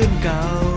[0.00, 0.69] dương cao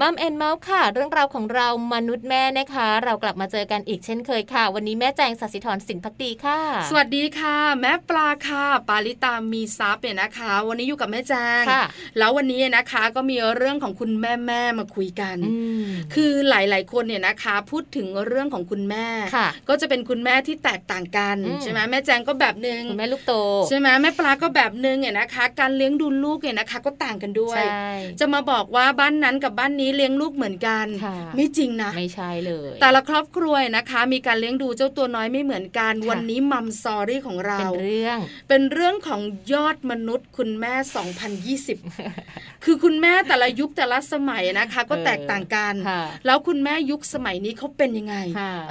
[0.00, 6.58] มัมแอนเมาส์ค่ะ เรื่องราวของเรามนุษย์แม่นะคะ เรากลับมาเจอกันอีกเช่นเคยค่ะ วันนี้แม่แจงสัสิธรสินพักดีค่ะ
[6.90, 11.62] สวัสดีค่ะ แม่ปลาค่ะ ปาลิตามีซับเนี่ยนะคะ วันนี้อยู่กับแม่แจง
[12.18, 15.36] แล้ววันนี้นะคะก็มีเรื่องของคุณแม่แม่มาคุยกัน
[16.14, 19.06] คือหลาย ๆ คนเนี่ยนะคะ พูดถึงเรื่องของคุณแม่
[19.68, 23.34] ก็จะเป็นคุณแม่ที่แตกต่างกันใช่ไหมแม่แจงก็แบบนึงคุณแม่ลูกโต
[23.68, 27.62] ใช่ไหมแม่ปลาก็แบบนึงเนี่ยนะคะ การเลี้ยงดูลูกเนี่ยนะคะ ก็ต่างกันด้วย
[28.20, 30.86] จะมาบอกว่าว่าบ้านนั้นกับบ้านนี้เลี้ยงลูกเหมือนกัน
[31.36, 39.20] ไม่จริงนะ ไม่ใช่เลย แต่ละครอบครัวนะคะ มีการเลี้ยงดูเจ้าตัวน้อยไม่เหมือนกัน วันนี้มัมซอรี่ของเรา เป็นเรื่อง เป็นเรื่องของ
[39.52, 40.74] ยอดมนุษย์คุณแม่
[41.48, 45.74] 2020 คือคุณแม่แต่ละยุคแต่ละสมัยนะคะ ก็แตกต่างกัน
[46.26, 48.16] แล้วคุณแม่ยุคสมัยนี้เขาเป็นยังไง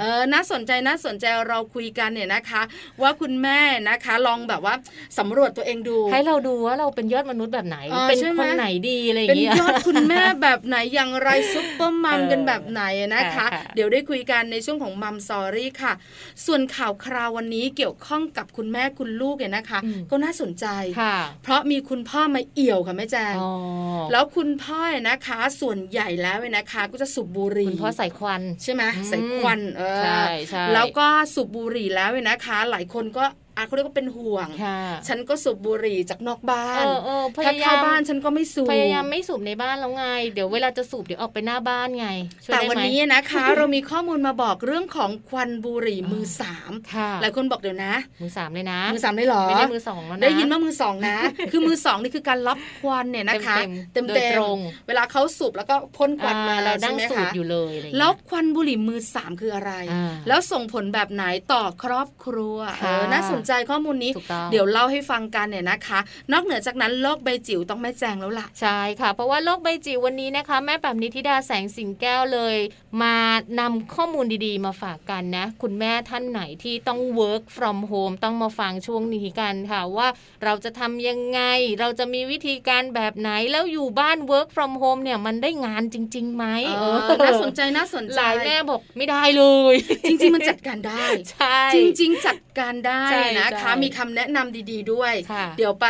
[0.00, 2.62] เออ น่าสนใจน่าสนใจเราคุยกันเนี่ยนะคะ
[3.02, 3.58] ว่าคุณแม่
[3.88, 4.74] นะคะลองแบบว่า
[5.18, 7.78] สำรวจตัวเองดู ให้เราดูว่าเราเป็นยอดมนุษย์แบบไหน
[8.08, 12.82] เป็นคนไหนดีอะไรอย่างเงี้ยเป็นยอดคุณแม่แบบไหนอย่างไรซุปเปอร์มัมกันแบบไหน
[13.16, 15.92] นะคะ เดี๋ยวได้คุยกันในช่วงของมัมซอรี่ค่ะ
[16.46, 19.78] ส่วนข่าวคราววันนี้เกี่ยวข้องกับคุณแม่คุณลูกเนี่ยนะคะ
[20.10, 20.66] ก็น่าสนใจ
[21.42, 23.34] เพราะมีคุณพ่อมาเอี่ยวค่ะแม่แจง
[24.12, 30.24] แล้วคุณพ่อนะคะ ส่วนใหญ่แล้วนะคะ ก็จะสูบบุหรี่คุณพ่อใส่ควันใช่ไหมใส่ควันเออ
[30.74, 33.24] แล้วก็สูบบุหรี่แล้วนะคะ หลายคนก็
[33.56, 34.48] อาเขาเรียกว่าเป็นห่วง
[35.08, 36.84] ฉันก็สูบบุหรี่จากนอกบ้าน
[37.46, 40.04] ถ้าเข้าบ้านฉันก็ไม่สูบ พยายามไม่สูบในบ้านแล้วไง
[40.34, 42.08] เดี๋ยวเวลาจะสูบเดี๋ยวออกไปหน้าบ้านไง
[42.52, 46.70] แต่วันนี้นะคะ เรามีข้อมูลมาบอกเรื่องของควันบุหรี่มือสาม
[47.22, 51.16] หลายคนบอกเดี๋ยวนะ มือสามเลยนะ มือสามได้หรอ ไม่ได้มือสองแล้วนะ ได้ยินว่ามือสองนะ
[51.52, 53.56] คือมือสองนี่คือการรับควันเนี่ยนะคะ
[53.92, 54.24] เต็มเต็ม
[54.88, 59.72] เวลาเขาสูบแล้วก็พ่นควันมาเราดั้งสูบอยู่เลย แล้วควันบุหรี่มือสามคืออะไร
[60.28, 62.58] แล้วส่งผลแบบไหนต่อครอบครัว
[63.12, 64.12] น่าสนใจข้อมูลนี้
[64.52, 65.98] เดี๋ยวเล่าให้ฟังกันเนี่ยนะคะ
[66.32, 72.56] นอกเหนือจากนั้นโลกใบจิ๋วต้องแม่แจงแล้วล่ะ ใช่ค่ะ เพราะว่าโลกใบจิ๋ววันนี้นะคะ แม่แบบนิธิดาแสงสิงแก้วเลย
[73.02, 73.14] มา
[73.60, 80.08] นำข้อมูลดีๆ มาฝากกันนะ คุณแม่ท่านไหนที่ต้อง work from home ต้องมาฟังช่วงนี้กันค่ะว่า
[80.44, 81.40] เราจะทำยังไง
[81.80, 86.44] เราจะมีวิธีการแบบไหนแล้วอยู่บ้าน work from home เนี่ยมันได้งานจริงๆไหม
[86.76, 89.74] เออน่าสนใจน่าสนใจหลายแม่บอกไม่ได้เลย
[90.08, 93.02] จริงๆมันจัดการได้ ใช่ จริง ๆ จัดการได้
[93.38, 95.12] นะคะ มีคำแนะนำดีๆด้วย
[95.58, 95.86] เดี๋ยวไป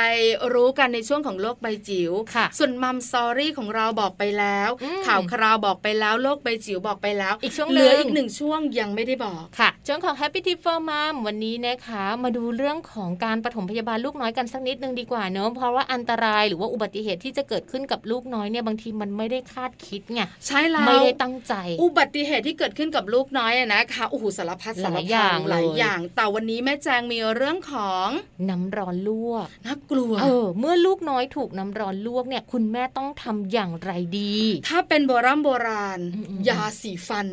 [0.55, 2.13] รู้กันในช่วงของโลกใบจิ๋ว
[2.59, 4.71] ส่วนมัมซอรี่ของเราบอกไปแล้ว
[5.07, 28.09] ข่าวคราวบอกไปแล้วโลกใบจิ๋วบอกไปแล้ว อีกช่วงเหลืออีกหนึ่งช่วงยังไม่ได้บอกค่ะช่วงของ Happy Tip for Mom วันนี้นะคะ มาดูเรื่องของการปฐมพยาบาลลูกน้อยกันสักนิดนึงดีกว่าเนอะเพราะว่าอันตรายหรือว่าอุบัติเหตุที่จะเกิดขึ้นกับลูกน้อยเนี่ยบางทีมันไม่ได้คาดคิดไงใช่แล้วไม่ได้ตั้งใจ อุบัติเหตุที่เกิดขึ้นกับลูกน้อยนะคะโอ้โหสารพัดสารพัดหลายอย่าง แต่วันนี้แม่แจงมีเรื่องของ
[28.51, 34.35] น้ำร้อนลวกน่ากลัวเออเมื่อลูกน้อยถูกน้ำร้อนลวกเนี่ย คุณแม่ต้องทำอย่างไรดี
[34.69, 36.01] ถ้าเป็นโบราณโบราณ
[36.49, 37.27] ยาสีฟัน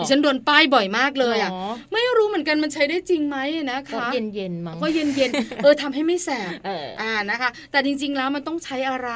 [0.00, 1.50] ดิฉันโดนป้ายบ่อยมากเลยอะ
[1.92, 3.38] ไม่รู้เหมือนกันมันใช้ได้จริงไหม
[3.72, 5.30] นะคะเย็นเย็นมั้งก็เย็นเย็น
[5.62, 6.50] เออทำให้ไม่แสบ
[7.00, 9.10] อ่านะคะ แต่จริง ๆ แล้วมันต้องใช้อะไร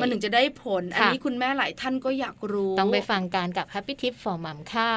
[0.00, 4.92] มันถึงจะได้ผล อันนี้คุณแม่หลายท่านก็อยากรู้ ต้องไปฟังการกับ Happy Tip for Mom ค่ะ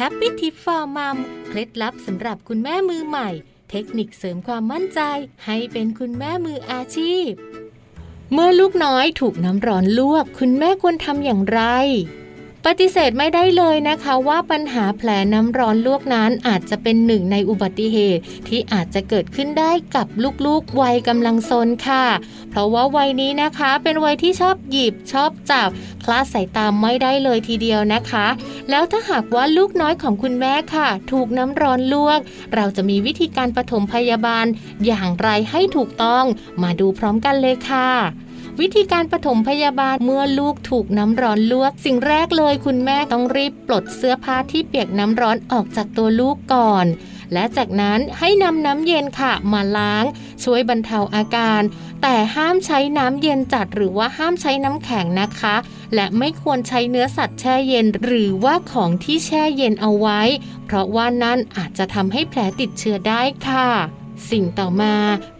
[0.00, 1.16] Happy Tip for Mom
[1.46, 3.28] เคล็ดลับสำหรับคุณแม่มือใหม่
[3.70, 5.00] เทคนิคเสริมความมั่นใจ
[5.44, 7.30] ให้เป็นคุณแม่มืออาชีพ
[8.32, 11.60] เมื่อลูกน้อยถูกน้ำร้อนลวก คุณแม่ควรทำอย่างไร
[12.70, 20.06] ปฏิเสธไม่ได้เลยนะคะว่าปัญหาแผลน้ำร้อนลวกนั้นอาจจะเป็นหนึ่งในอุบัติเหตุที่อาจจะเกิดขึ้นได้กับ
[20.46, 22.06] ลูกๆวัยกำลังซนค่ะ
[22.50, 25.68] เพราะว่าวัยนี้นะคะเป็นวัยที่ชอบหยิบชอบจับ
[26.04, 28.26] คลาดสายตามไม่ได้เลยทีเดียวนะคะ
[28.70, 32.18] แล้วถ้าหากว่าลูกน้อยของคุณแม่ค่ะ ถูกน้ำร้อนลวก
[32.54, 34.46] เราจะมีวิธีการปฐมพยาบาล
[34.86, 36.24] อย่างไรให้ถูกต้อง
[36.62, 38.25] มาดูพร้อมกันเลยค่ะ
[38.60, 46.86] วิธีการปฐมพยาบาลเมื่อลูกถูกน้ำร้อนลวก สิ่งแรกเลยคุณแม่ต้องรีบปลดเสื้อผ้าที่เปียกน้ำร้อนออกจากตัวลูกก่อน
[47.32, 50.04] และจากนั้นให้นำน้ำเย็นค่ะมาล้าง
[50.44, 51.62] ช่วยบรรเทาอาการ
[52.02, 55.56] แต่ห้ามใช้น้ำเย็นจัดหรือว่าห้ามใช้น้ำแข็งนะคะ
[55.94, 60.20] และไม่ควรใช้เนื้อสัตว์แช่เย็น หรือว่าของที่แช่เย็นเอาไว้
[60.64, 63.68] เพราะว่านั่นอาจจะทำให้แผลติดเชื้อได้ค่ะ
[64.30, 64.94] สิ่งต่อมา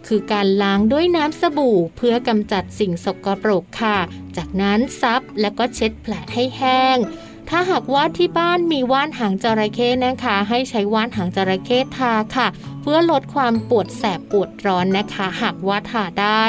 [0.07, 3.97] คือการล้างด้วยน้ำสบู่ เพื่อกำจัดสิ่งสกปรกค่ะ
[4.37, 6.97] จากนั้นซับแล้วก็เช็ดแผลให้แห้ง
[7.49, 12.47] ถ้าหากว่าที่บ้านมีว่านหางจระเข้นะคะ ให้ใช้ว่านหางจระเข้ทาค่ะ
[12.89, 16.45] พื่อลดความปวดแสบปวดร้อนนะคะ หากว่าทาได้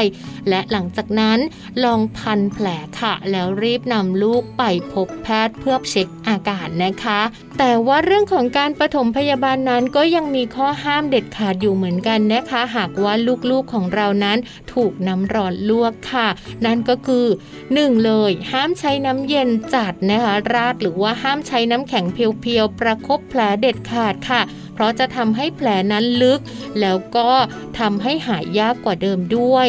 [0.49, 1.39] และหลังจากนั้น
[1.85, 2.67] ลองพันแผล
[3.01, 7.21] ค่ะ แล้วรีบนำลูกไปพบแพทย์เพื่อเช็คอาการนะคะ
[7.59, 13.15] แต่ว่าเรื่องของการปฐมพยาบาลนั้นก็ยังมีข้อห้ามเด็ดขาดอยู่เหมือนกันนะคะ หากว่า
[13.51, 14.39] ลูกๆของเรานั้น
[14.75, 16.29] ถูกน้ำร้อนลวกค่ะ
[16.65, 17.27] นั่นก็คือ
[17.67, 24.43] 1 เลย ห้ามใช้น้ำเย็นจัดนะคะ ราดหรือว่าห้ามใช้น้ำแข็งเพียวๆประครบแผลเด็ดขาดค่ะ
[24.79, 26.41] เพราะจะทำให้แผลนั้นลึก
[26.81, 27.31] แล้วก็
[27.79, 29.69] ทำให้หายยากกว่าเดิมด้วย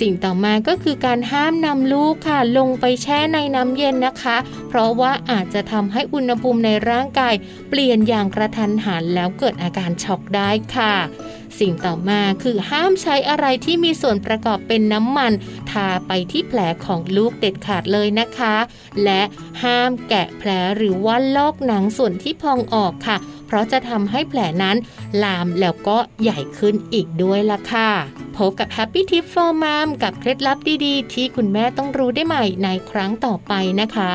[0.00, 4.36] สิ่งต่อมาก็คือการห้ามนำลูกค่ะ ลงไปแช่ในน้ำเย็นนะคะ
[4.68, 7.34] เพราะว่าอาจจะทำให้อุณหภูมิในร่างกาย
[7.70, 10.94] เปลี่ยนอย่างกระทันหันแล้วเกิดอาการช็อกได้ค่ะ
[11.60, 15.32] สิ่งต่อมาคือห้ามใช้อะไรที่มีส่วนประกอบเป็นน้ำมัน
[15.70, 18.56] ทาไปที่แผลของลูกเด็ดขาดเลยนะคะ
[19.04, 19.22] และ
[19.62, 23.16] ห้ามแกะแผลหรือว่าลอกหนังส่วนที่พองออกค่ะ
[23.46, 24.76] เพราะจะทำให้แผลนั้น
[25.22, 27.90] ลามแล้วก็ใหญ่ขึ้นอีกด้วยล่ะค่ะ
[28.36, 34.12] พบกับ Happy Tip for Mom กับเคล็ดลับดีๆ ที่คุณแม่ต้องรู้ได้ใหม่ในครั้งต่อไปนะคะ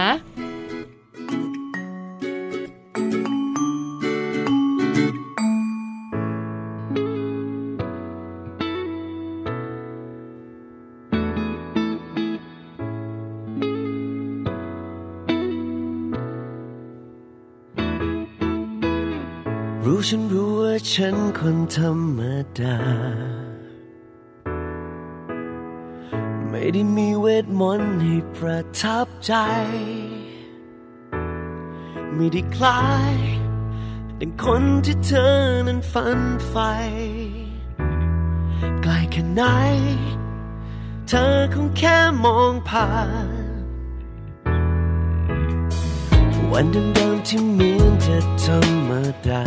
[20.91, 22.19] ฉันคนธรรม
[22.59, 22.77] ดา
[26.49, 29.33] ไม่ได้มีเวทมนต์ให้ประทับใจ
[32.13, 33.15] ไม่ได้คล้าย
[34.19, 35.35] ดังคนที่เธอ
[35.67, 36.71] นั้นฝันใฝ่
[38.81, 39.41] ไกลแค่ไหน
[41.07, 42.89] เธอคงแค่มองผ่า
[43.27, 43.29] น
[46.51, 48.91] วันเดิมๆที่เหมือนจะธรรม
[49.27, 49.43] ดา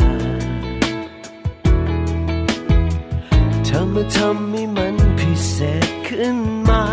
[3.94, 5.56] มาทำให้มันพิเศ
[5.86, 6.36] ษขึ้น
[6.68, 6.84] มา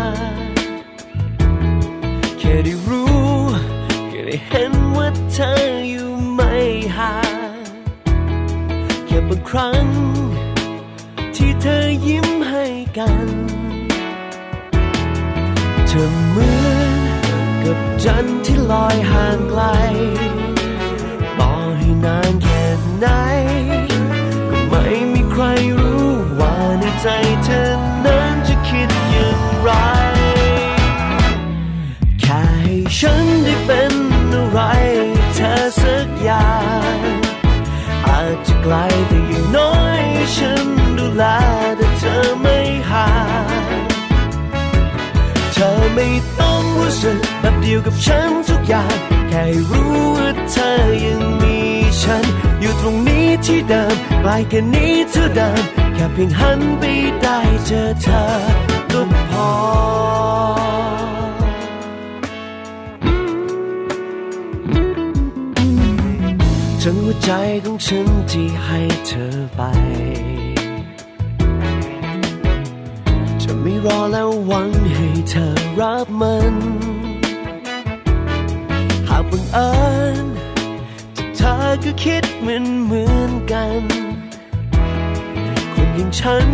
[2.38, 3.28] แค่ได้รู้
[4.08, 5.52] แค่ได้เห็นว่าเธอ
[5.88, 6.52] อยู่ไม่
[6.96, 7.16] ห่า
[7.60, 7.66] ง
[9.06, 9.86] แค่บางครั้ง
[11.36, 12.64] ที่เธอยิ้มให้
[12.98, 13.28] กัน
[15.86, 16.90] เธอเหมือน
[17.62, 19.62] กับจันทร์ที่ลอยห่างไกล
[21.38, 22.64] ต่อให้นานแค่
[23.00, 23.06] ไหน
[24.50, 25.44] ก็ไม่มีใคร
[25.78, 25.87] รู้
[27.02, 27.08] ใจ
[27.44, 27.62] เธอ
[28.04, 29.70] นั้นจะคิดอย่างไร
[32.20, 33.94] แค่ให้ฉันได้เป็น
[34.32, 34.58] อะไร
[35.34, 36.50] เธอสักอย่า
[36.96, 36.98] ง
[38.06, 38.74] อาจจะไกล
[39.08, 40.02] แต่อย่างน้อย
[40.36, 40.66] ฉัน
[40.98, 41.24] ดูแล
[41.76, 42.58] แต่เธอไม่
[42.90, 43.08] ห่า
[43.80, 43.82] ง
[45.52, 46.08] เธอไม่
[46.40, 48.96] ต้องรู้สึกแบบเดียวกับฉันทุกอย่าง
[49.28, 50.72] แค่รู้ว่าเธอ
[51.04, 51.58] ยังมี
[52.02, 52.24] ฉัน
[52.60, 55.62] อยู่ตรงนี้ ที่เดิมไกลแค่นี้เท่าเดิม
[55.94, 56.82] แค่เพียงหันไป
[57.22, 58.22] ได้เจอเธอ
[58.92, 59.50] ก็พอ
[66.82, 67.30] ทั้งหัวใจ
[67.64, 69.60] ของฉันที่ให้เธอไป
[73.42, 75.46] จะไม่รอแล้วหวังให้เธอ
[75.80, 76.54] รับมัน
[79.08, 79.70] หากบังเอิ
[80.24, 80.26] ญ
[81.38, 81.54] เธอ
[81.84, 83.82] ก็คิดเหมือนเหมือนกัน
[85.74, 86.48] คนอย่างฉัน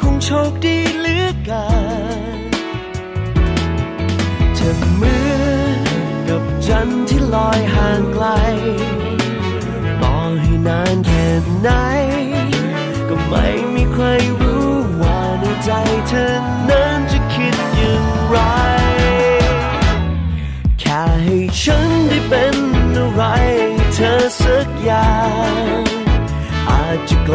[0.00, 1.66] คงโชคดีเหลือเกิ
[2.38, 2.50] น
[4.54, 5.80] เธอเหมือน
[6.28, 8.26] กับจันทร์ที่ลอยห่างไกล
[10.02, 11.26] ต่อให้นานแค่
[11.62, 11.68] ไหน
[13.08, 14.04] ก็ไม่มีใคร
[14.40, 14.68] รู้
[15.00, 15.70] ว่าในใจ
[16.08, 16.53] เธอ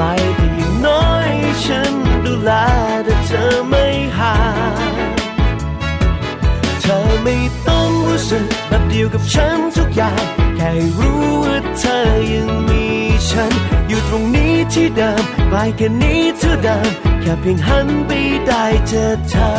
[0.02, 0.04] ล
[0.36, 1.30] แต่อย่างน้อย
[1.66, 1.94] ฉัน
[2.26, 2.52] ดูแล
[3.06, 3.86] แต่เธอไม่
[4.18, 4.36] ห่า
[4.76, 5.06] ง
[6.82, 7.38] เธอไม่
[7.68, 10.24] ต้องรู้สึกแบบเดียวกับฉันทุกอย่าง
[10.56, 12.00] แค่รู้ว่าเธอ
[12.34, 12.86] ยังมี
[13.30, 13.52] ฉัน
[13.88, 16.90] อยู่ตรงนี้ที่เดิมไกลแค่นี้เท่าเดิม
[17.22, 18.12] แค่เพียงหันไป
[18.48, 19.50] ได้เจอเธอ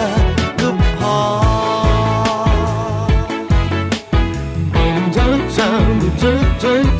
[0.61, 0.69] ก็
[0.99, 1.17] พอ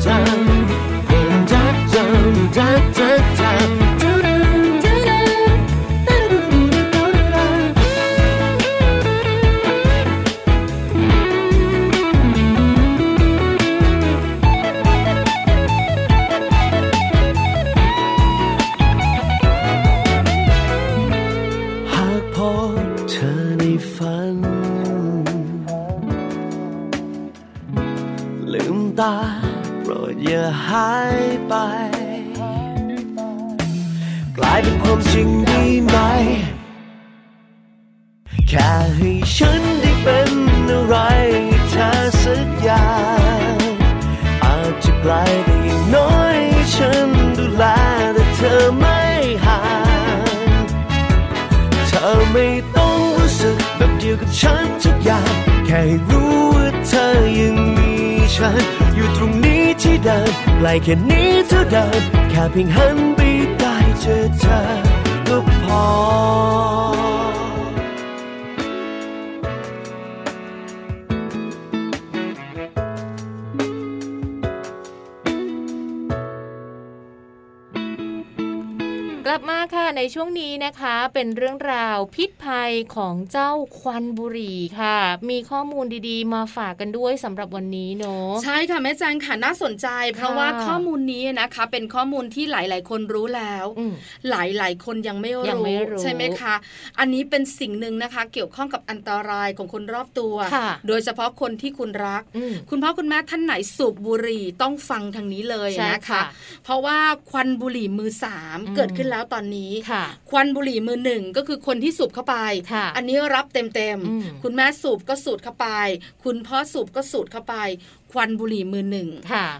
[30.71, 31.53] หายไป
[34.37, 35.97] กลายเป็นความจริงได้ไหม
[38.47, 40.31] แค่ให้ฉันได้เป็น
[40.69, 40.95] อะไร
[41.69, 41.89] เธอ
[42.23, 42.89] สักอย่า
[43.53, 43.55] ง
[44.43, 45.13] อาจจะไกล
[45.45, 46.39] แต่อย่างน้อย
[46.73, 47.63] ฉันดูแล
[48.13, 48.99] แต่เธอไม่
[49.45, 49.61] ห่า
[50.63, 50.65] ง
[51.87, 55.33] เธอไม่ต้องรู้สึกแบบเดียวกับฉันทุกอย่าง
[55.65, 57.07] แค่รู้ว่าเธอ
[57.39, 57.93] ยังมี
[58.35, 58.63] ฉัน
[58.95, 60.31] อยู่ตรงนี้ที่เดิม
[60.63, 63.19] ไกลแค่นี้เท่าเดิมแค่เพียงหันไป
[63.59, 64.59] ได้เจอเธอ
[65.27, 65.85] ก็พอ
[79.97, 84.97] ในช่วงนี้นะคะเป็นเรื่องราวพิษภัยของเจ้าควันบุหรี่ค่ะ
[85.29, 93.65] มีข้อมูลดีๆ มาฝากกันด้วยสำหรับวันนี้เนาะใช่ค่ะแม่แจงค่ะน่าสนใจ เพราะว่าข้อมูลนี้นะคะ เป็นข้อมูลที่หลาย ๆ คนรู้แล้ว
[94.29, 96.55] หลายๆ คนยังไม่รู้ใช่ไหมคะ
[96.99, 100.35] อันนี้เป็นสิ่งหนึ่งนะคะ เกี่ยวข้องกับอันตรายของคนรอบตัว
[100.87, 102.23] โดยเฉพาะคนที่คุณรัก
[102.69, 106.21] คุณพ่อคุณแม่ท่านไหนสูบบุหรี่ต้องฟังทางนี้เลยนะคะ
[106.63, 106.97] เพราะว่า
[107.29, 109.71] ควันบุหรี่มือสามเกิดขึ้นแล้วตอนนี้
[110.29, 112.35] ควันบุหรี่มือหนึ่งก็คือคนที่สูบเข้าไป
[112.95, 115.67] อันนี้รับเต็มๆ คุณแม่สูบก็สูดเข้าไป
[116.23, 117.55] คุณพ่อสูบก็สูดเข้าไป
[118.11, 119.09] ควันบุหรี่มือหนึ่ง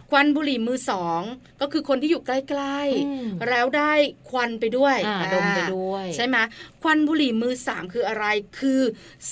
[0.09, 1.21] ควันบุหรี่มือสอง
[1.61, 3.93] ก็คือคนที่อยู่ใกล้ๆ แล้วได้
[4.29, 4.97] ควันไปด้วย
[5.33, 6.37] ดมไปด้วย ใช่ไหม
[6.81, 8.25] ควันบุหรี่มือสามคืออะไร
[8.59, 8.81] คือ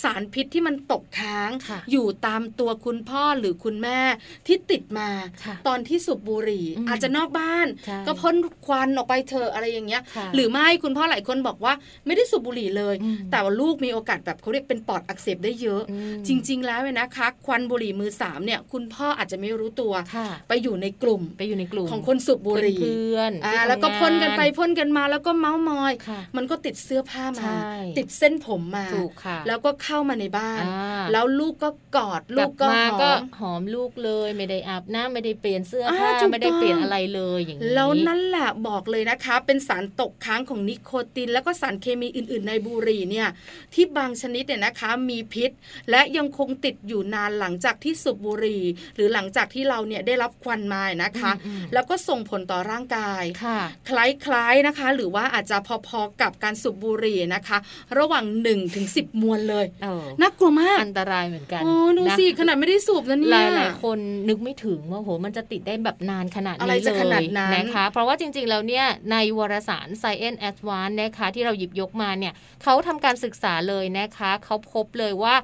[0.01, 1.49] สารพิษที่มันตกค้าง
[1.91, 3.99] อยู่ตามตัวคุณพ่อหรือคุณแม่
[4.47, 5.09] ที่ติดมา
[5.67, 7.67] ตอนที่สูบบุหรี่ อาจจะนอกบ้าน
[8.07, 10.01] ก็พ่นควันออกไปเถอะอะไรอย่างเงี้ย
[10.35, 11.73] หรือไม่คุณพ่อหลายคนบอกว่า
[12.05, 12.95] ไม่ได้สูบบุหรี่เลย
[13.31, 15.81] แต่ว่าลูกมีโอกาสแบบเขาเรียกเป็นปอดอักเสบได้เยอะ
[16.27, 19.93] จริง ๆ แล้วเนะคะ ควันบุหรี่มือสามเนี่ยคุณพ่ออาจจะไม่รู้ตัว
[20.49, 25.93] ไปอยู่ในกลุ่มไปอยู่ในกลุ่มของคนสูบบุหรี่เพื่อนอ่าแล้วก็พ่นกันไปพ่นกันมาแล้วก็เมาส์มอย
[26.37, 27.55] มันก็ติดเสื้อผ้ามา
[27.97, 28.85] ติดเส้นผมมา
[29.47, 30.63] แล้วก็เข้ามาในบ้าน
[31.11, 32.71] แล้วลูกก็กอดลูกก็ห
[33.11, 43.27] อมหอมลูกเลย ไม่ได้อาบน้ำไม่ได้เปลี่ยนเสื้อผ้าไม่ได้เปลี่ยนอะไรเลยอย่างนี้แล้วนั่นแหละบอกเลยนะคะ เป็นสารตกค้างของนิโคติน แล้วก็สารเคมีอื่น ๆ ในบุหรี่เนี่ย
[43.73, 45.51] ที่บางชนิดเนี่ยนะคะมีพิษ
[45.91, 48.63] และยังคงติดอยู่นานหลังจากที่สูบบุหรี่
[48.95, 51.31] หรือหลังจากที่เราเนี่ยได้รับควันมานะคะ
[51.73, 53.23] แล้วก็ส่งผลต่อร่างกาย
[53.89, 57.57] คล้ายๆนะคะ หรือว่าอาจจะพอๆกับการสูบบุหรี่นะคะ
[57.97, 59.65] ระหว่าง1นถึงสิมวลเลย
[60.21, 63.97] น่ากลัวมากอันตรายเหมือนกันโอ้ดูสิขนาดไม่ได้สูบนะเนี่ยหลายๆคน
[64.29, 72.33] นึกไม่ถึงว่าโหมันจะติดได้แบบนานขนาดนี้เลยนะคะ เพราะว่าจริงๆแล้วเนี่ยในวารสาร Science Advance นะคะที่เราหยิบยกมาเนี่ย
[72.63, 75.35] เขาทำการศึกษาเลยนะคะเขาพบเลยว่า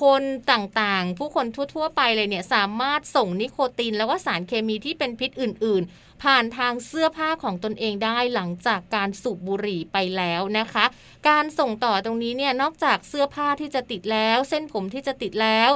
[0.00, 10.84] คนต่างๆ ผู้คนทั่ว ๆ ไปเลยเนี่ยสามารถส่งนิโคติน แล้วก็สารเคมีที่เป็นพิษอื่น ๆ ผ่านทางเสื้อผ้าของตนเองได้หลังจากการสูบบุหรี่ไปแล้วนะคะ
[11.28, 15.72] การส่งต่อตรงนี้เนี่ยนอกจากเสื้อผ้าที่จะติดแล้ว เส้นผมที่จะติดแล้ว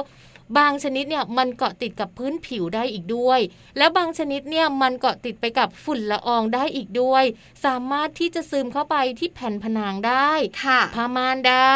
[0.57, 3.39] บางชนิดเนี่ยมันเกาะติดกับพื้นผิวได้อีกด้วย
[3.77, 7.23] แล้วบางชนิดเนี่ยมันเกาะติดไปกับฝุ่นละอองได้อีกด้วย
[7.65, 10.31] สามารถที่จะซึมเข้าไปที่แผ่นผนังได้
[10.63, 11.75] ค่ะผ้าม่านได้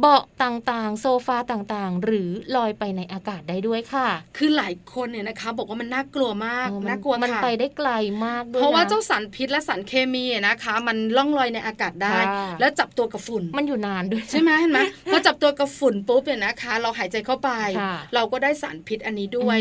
[0.00, 7.90] เบาะต่างๆ โซฟาต่างๆ หรือลอยไปในอากาศได้ด้วยค่ะ คือหลายคนเนี่ยนะคะ บอกว่ามันน่ากลัวมากน่ากลัวมันไปได้ไกล
[8.26, 12.16] มากด้วยเพราะว่าเจ้าสารพิษและสารเคมีนะคะ มันล่องลอยในอากาศได้
[12.60, 14.80] แล้วจับตัวกับฝุ่นมันอยู่นานด้วยใช่ไหมเห็นไหม
[15.12, 17.50] พอจับตัวกับฝุ่นปุ๊บเนี่ยนะคะ เราหายใจเข้าไป
[18.14, 19.58] เราก็ได้สารพิษอันนี้ด้วย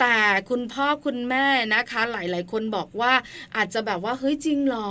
[0.00, 0.16] แต่
[0.50, 3.12] คุณพ่อคุณแม่นะคะ หลายๆ คนบอกว่า
[3.56, 4.90] อาจจะแบบว่าเฮ้ยจริงหรอ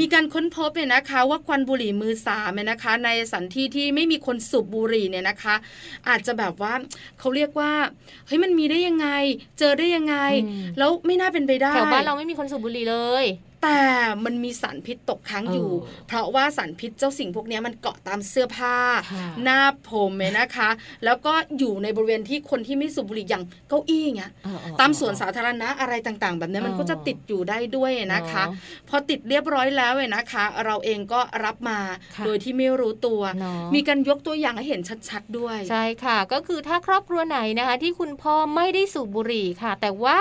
[0.00, 5.54] มีการค้นพบเนี่ยนะคะ ว่าควันบุหรี่มือสามเนี่ยนะคะ ในสันที่ที่ไม่มีคนสูบบุหรี่เนี่ยนะคะ
[6.08, 6.72] อาจจะแบบว่า
[7.18, 7.72] เขาเรียกว่า
[8.26, 9.08] เฮ้ยมันมีได้ยังไง
[9.58, 10.16] เจอได้ยังไง
[10.78, 13.24] แล้วไม่น่าเป็นไปได้แถวบ้านเราไม่มีคนสูบบุหรี่เลย
[13.62, 13.80] แต่
[14.24, 15.70] มันมีสารพิษตกค้างอยู่
[16.06, 18.76] เพราะว่าสารพิษเจ้าสิ่งพวกนี้มันเกาะตามเสื้อผ้า
[19.42, 20.68] หน้าผมเนี่ยนะคะ
[21.04, 24.32] แล้วก็อยู่ในบริเวณที่คนที่ไม่สูบบุหรี่อย่างเก้าอี้เงี้ย
[24.80, 28.44] ตามสวนสาธารณะอะไรต่างๆ แบบนี้มันก็จะติดอยู่ได้ด้วยนะคะ
[28.88, 31.78] พอติดเรียบร้อยแล้วเนี่ยนะคะ เราเองก็รับมา
[32.24, 33.20] โดยที่ไม่รู้ตัว
[33.74, 40.18] มีการยกตัวอย่างให้เห็นชัดๆด้วย ใช่ค่ะ ก็คือถ้าครอบครัวไหนนะคะ ที่คุณพ่อไม่ได้สูบบุหรี่ค่ะ แต่ว่า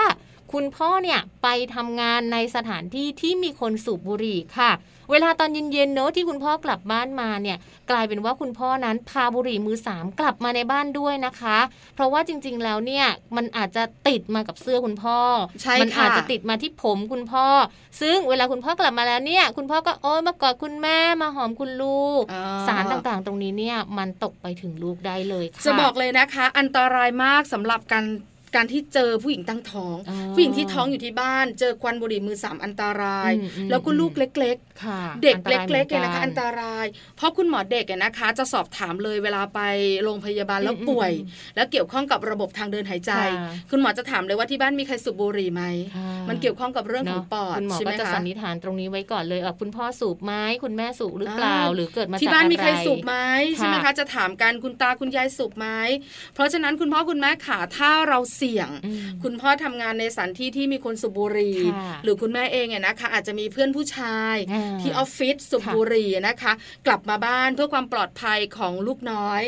[0.53, 4.71] คุณพ่อเนี่ยไปทำงานในสถานที่ที่มีคนสูบบุหรี่ค่ะ
[5.11, 7.57] เวลาตอนเย็นๆเนอะที่คุณพ่อกลับบ้านมาเนี่ย
[7.91, 11.57] กลายเป็นว่าคุณพ่อนั้นพาบุหรี่มือสามกลับมาในบ้านด้วยนะคะ
[11.95, 13.05] เพราะว่าจริงๆแล้วเนี่ย
[13.35, 15.19] มันอาจจะติดมากับเสื้อคุณพ่อ
[15.81, 17.47] มันอาจจะติดมาที่ผมคุณพ่อ
[18.01, 22.23] ซึ่งเวลาคุณพ่อกลับมาแล้วเนี่ย คุณพ่อก็โอ้ยมากอดคุณแม่มาหอมคุณลูก
[22.67, 28.05] สารต่างๆ ตรงนี้เนี่ยมันตกไปถึงลูกได้เลยค่ะจะบอกเลยนะคะ อันตรายมากสำหรับการ
[28.55, 29.97] การที่เจอผู้หญิงตั้งท้อง
[30.33, 33.31] ผู้หญิงที่ท้องอยู่ที่บ้าน เจอควันบุหรี่มือสามอันตราย
[33.69, 36.85] แล้วก็ลูกเล็กๆเด็กเล็กๆเนี่ยนะคะอันตราย
[37.17, 39.59] เพราะคุณหมอเด็กนะคะ จะสอบถามเลยเวลาไป
[40.03, 41.11] โรงพยาบาลแล้วป่วย
[41.55, 43.11] แล้วเกี่ยวข้องกับระบบทางเดินหายใจ
[43.71, 45.63] คุณหมอจะถามเลยว่าที่บ้านมีใครสูบบุหรี่ไหม
[46.29, 50.33] มันเกี่ยวข้องกับเรื่องของปอดใช่ไหมคะคุณหมอก็จะสันนิษฐานตรงนี้ไว้ก่อนเลยคุณพ่อสูบไหม
[50.63, 53.15] คุณแม่สูบหรือเปล่าหรือเกิดมาที่บ้านมีใครสูบไหม
[53.57, 55.67] ใช่ไหมคะจะถามกันคุณตาคุณยายสูบไหม
[56.33, 58.69] เพราะฉะนั้นคุณพ่อคุณแม่ขาถ้าเราเสี่ยง
[59.23, 61.57] คุณพ่อทำงานในสถานที่ที่มีคนสูบบุหรี่
[62.03, 64.35] หรือคุณแม่เองเนี่ยนะคะ อาจจะมีเพื่อนผู้ชาย
[64.81, 66.51] ที่ออฟฟิศสูบบุหรี่นะคะ
[66.87, 69.41] กลับมาบ้านเพื่อความปลอดภัยของลูกน้อย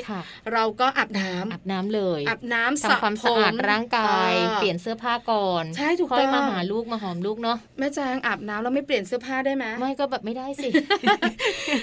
[0.53, 10.69] เราก็อาบน้ำอาบน้ำเลยอาบน้ำทำความสะอาดร่างกาย เปลี่ยนเสื้อผ้าก่อนใช่ถูกต้องค่อยมาหาลูกมาหอมลูกเนาะแม่แจงอาบน้ำแล้วไม่เปลี่ยนเสื้อผ้าได้ไหมไม่ก็แบบไม่ได้สิ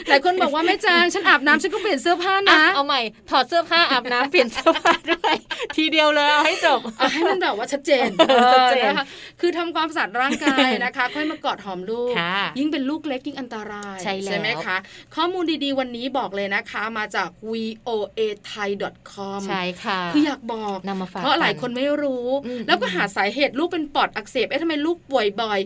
[0.09, 5.35] หลายคนบอกว่าแม่แจงฉันอาบน้ำฉันก็เปลี่ยนเสื้อผ้านะ เอาใหม่ถอดเสื้อผ้าอาบน้ำเปลี่ยนเสื้อผ้าด้วย
[5.77, 8.09] ทีเดียวเลยเอาให้จบเอาให้มันแบบว่าชัดเจน
[8.55, 9.07] ชัดเจนนะคะ
[9.41, 12.15] คือทำความสะอาดร่างกายนะคะ ค่อยมากอดหอมลูก
[12.59, 14.77] ยิ่งเป็นลูกเล็กยิ่งอันตรายใช่ไหมคะ
[15.17, 18.71] ข้อมูลดีๆวันนี้บอกเลยนะคะมาจาก voa thai
[19.11, 22.27] com ใช่ค่ะคืออยากบอกนำมาฝากเพราะหลายคนไม่รู้
[22.67, 25.61] แล้วก็หาสาเหตุลูกเป็นปอดอักเสบเอ๊ะทำไมลูกป่วยบ่อย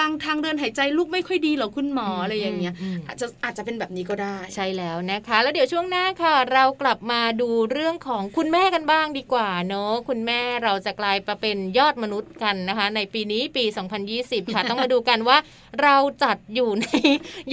[0.00, 2.74] ลังทางเดินหายใจลูกไม่ค่อยดีหรอคุณหมออะไรอย่างเงี้ย
[3.06, 13.64] อาจจะอาจจะเป็นแบบนี้ก็ได้ ใช่แล้วนะคะ แล้วเดี๋ยวช่วงหน้าค่ะ เรากลับมาดูเรื่องของคุณแม่กันบ้างดีกว่าเนาะคุณแม่เราจะกลายมาเป็นยอดมนุษย์กันนะคะ ในปีนี้ปี
[14.10, 15.38] 2020 ค่ะ ต้องมาดูกันว่า
[15.82, 16.86] เราจัดอยู่ใน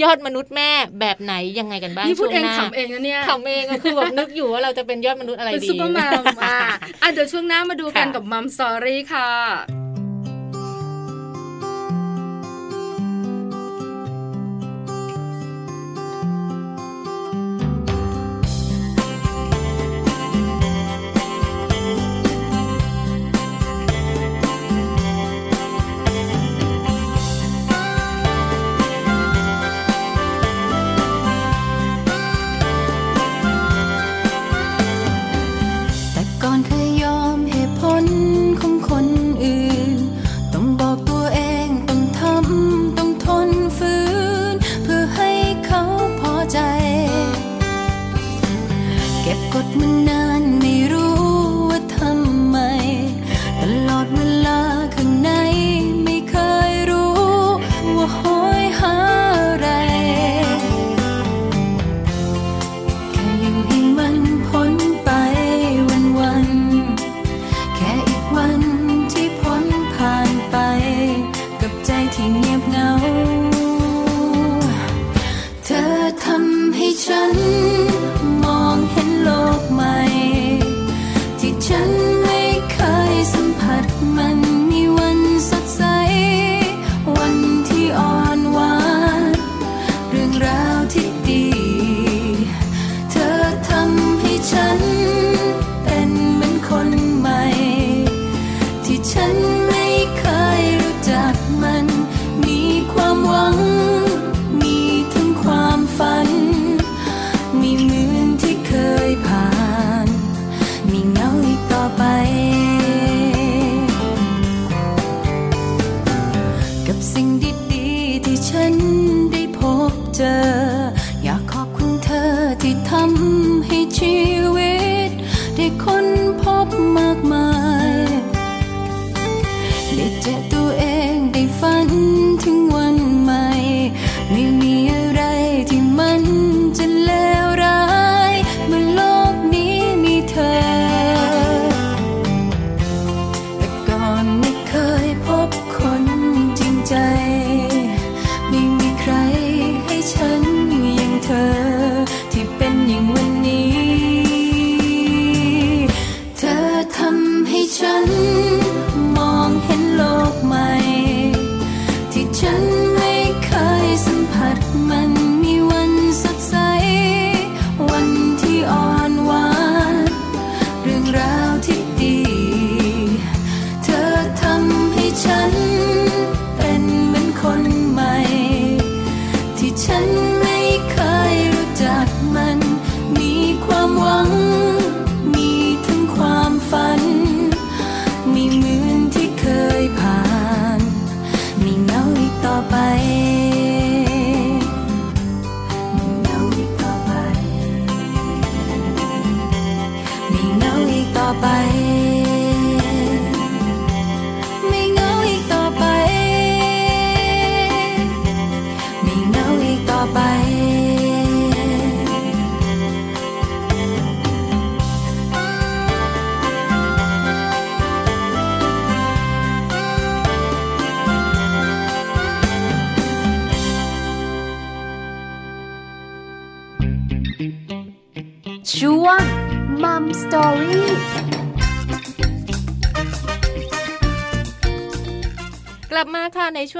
[0.02, 0.70] ยอดมนุษย์แม่
[1.00, 9.87] แบบไหนยังไงกันบ้างช่วงหน้าขำเองนะเนี่ยขำเองคือแบบนึกอยู่ว่าเราจะเป็นยอดมนุษย์อะไรดีเป็น super momอะเดี๋ยวช่วงหน้ามาดูกันกับ Mom Story ค่ะ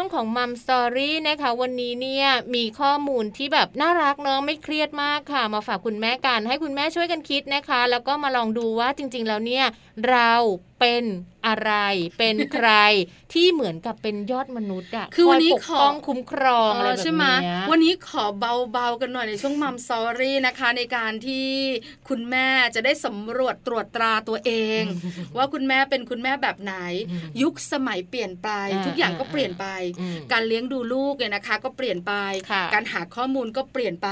[0.01, 9.65] ช่วงของมัมสตอรี่นะคะวันนี้เนี่ยมีข้อมูลที่แบบน่ารักเนาะไม่เครียดมากค่ะ มาฝากคุณแม่กันให้คุณแม่ช่วยกันคิดนะคะ แล้วก็มาลองดูว่าจริง ๆ แล้วเนี่ย
[10.09, 10.33] เรา
[10.81, 11.05] เป็น
[11.47, 11.73] อะไร
[12.19, 12.71] เป็นใคร
[13.33, 17.37] ที่เหมือนกับเป็นยอดมนุษย์อะคือวันนี้ขอป้องคุ้มครองอะไรแบบนี้
[17.71, 21.49] วันนี้ขอเบาๆกันหน่อยในช่วงมัมซอรี่นะคะ ในการที่
[22.09, 24.83] คุณแม่จะได้สำรวจตรวจตราตัวเอง
[25.37, 26.75] ว่าคุณแม่เป็นคุณแม่แบบไหน
[27.43, 28.49] ยุคสมัยเปลี่ยนไป
[28.87, 29.67] ทุกอย่างก็เปลี่ยนไป
[30.33, 32.13] การเลี้ยงดูลูกเนี่ยนะคะ ก็เปลี่ยนไป
[32.75, 34.09] การหาข้อมูลก็เปลี่ยนไป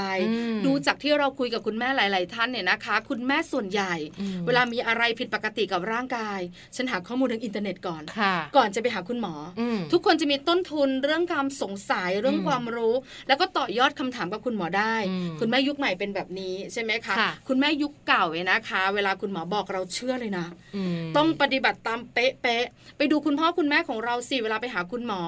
[0.65, 3.93] ดูจากที่เราคุยกับคุณแม่หลาย ๆ ท่านเนี่ยนะคะ คุณแม่ส่วนใหญ่
[4.45, 6.39] เวลามีอะไรผิดปกติกับร่างกาย
[6.75, 8.03] ฉันหาข้อมูลทางอินเทอร์เน็ตก่อน
[8.55, 9.33] ก่อนจะไปหาคุณหมอ
[9.91, 12.93] ทุกคนจะมีต้นทุนเรื่องความสงสัยเรื่องความรู้
[13.27, 14.95] แล้วก็ต่อยอดคำถามกับคุณหมอได้
[15.39, 17.15] คุณแม่ยุคใหม่เป็นแบบนี้ใช่ไหมคะ
[17.47, 20.45] คุณแม่ยุคเก่าเนี่ยนะคะ เวลาคุณหมอบอกเราเชื่อเลยนะ
[21.17, 25.21] ต้องปฏิบัติตามเป๊ะๆไปดูคุณพ่อคุณแม่ของเราสิเวลาไปหาคุณหมอ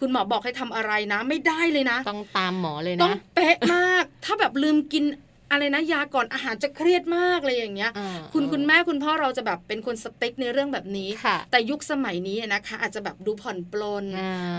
[0.00, 5.04] คุณหมอบอกให้ทำอะไรนะ ไม่ได้เลยนะ ต้องตามหมอเลยนะต้องเป๊ะมาก ถ้าแบบลืมกิน
[5.50, 7.90] อะไรนะยาก่อนอาหารจะเครียดมากเลยอย่างเงี้ย
[8.32, 11.08] คุณคุณแม่คุณพ่อเราจะแบบเป็นคนสติ๊กในเรื่องแบบนี้
[11.50, 14.04] แต่ยุคสมัยนี้นะคะอาจจะแบบดูผ่อนปลน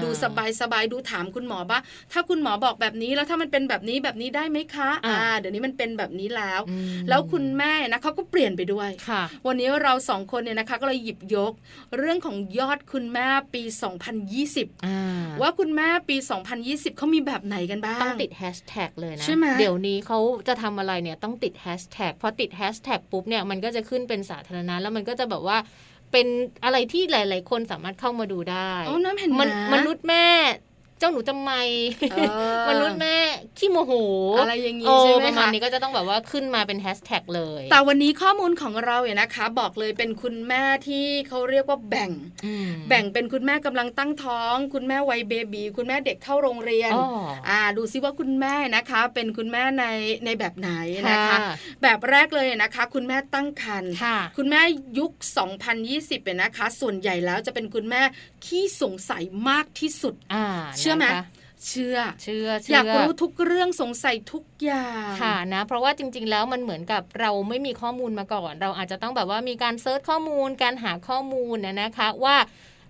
[0.03, 1.79] ดูสบายสบายดูถามคุณหมอว่า
[2.11, 6.61] ถ้าคุณหมอบอกแบบนี้แล้วถ้ามันเป็นแบบนี้แบบนี้ได้ไหมคะอ่าเดี๋ยวนี้มันเป็นแบบนี้แล้ว
[7.09, 8.89] แล้วคุณแม่นะเขาก็เปลี่ยนไปด้วย
[9.47, 11.53] วันนี้เราสองคนเนี่ยนะคะก็เลยหยิบยก
[11.97, 13.63] เรื่องของยอดคุณแม่ปี
[14.31, 16.15] 2020 ว่าคุณแม่ปี
[16.57, 25.57] 2020เขามีแบบไหนกันบ้างต้องติดแฮชแท็กเลยนะใช่ไหมเดี๋ยวนี้เขาจะทำอะไรเนี่ยต้องติดแฮชแท็กพอติดแฮชแท็กปุ๊บเนี่ยมันก็จะขึ้นเป็นสาธารณะแล้วมันก็จะแบบว่า
[26.11, 26.27] เป็น
[26.63, 28.71] อะไรที่หลาย ๆ คนสามารถเข้ามาดูได้
[29.73, 30.27] มนุษย์แม่
[31.01, 31.61] เจ้าหนูจำไม่
[32.69, 33.15] มนุษย์แม่
[33.57, 33.93] ขี้โมโห
[34.39, 42.11] อะไรอย่างนี้ใช่ไหมคะประมาณนี้ก็จะต้องแบบว่าขึ้นมาเป็นแฮชแท็กเลย แต่วันนี้ข้อมูลของเราเนี่ยนะคะ บอกเลยเป็นคุณแม่ที่เขาเรียกว่าแบ่ง
[42.89, 46.91] แบ่งเป็นคุณแม่กำลังตั้งท้อง คุณแม่วัยเบบีคุณแม่เด็กเข้าโรงเรียน
[47.49, 49.85] อ่าดูซิว่าคุณแม่นะคะ เป็นคุณแม่ใน
[50.25, 50.69] ในแบบไหน
[51.09, 51.37] นะคะ
[51.83, 53.91] แบบแรกเลยนะคะ คุณแม่ตั้งครรภ์
[54.37, 54.61] คุณแม่
[54.99, 55.11] ยุค
[55.67, 58.01] 2020เป็นนะคะ ส่วนใหญ่แล้วจะเป็นคุณแม่
[58.45, 60.15] ขี้สงสัยมากที่สุด
[60.79, 61.05] เชื่อไหม
[61.67, 72.35] เชื่อเชื่ออยากรู้ทุกเรื่องสงสัยทุกอย่างค่ะนะ เพราะว่าจริง ๆ แล้วมันเหมือนกับเราไม่มีข้อมูลมาก่อน เราอาจจะต้องแบบว่ามีการเซิร์ชข้อมูลการหาข้อมูลนะนะคะว่า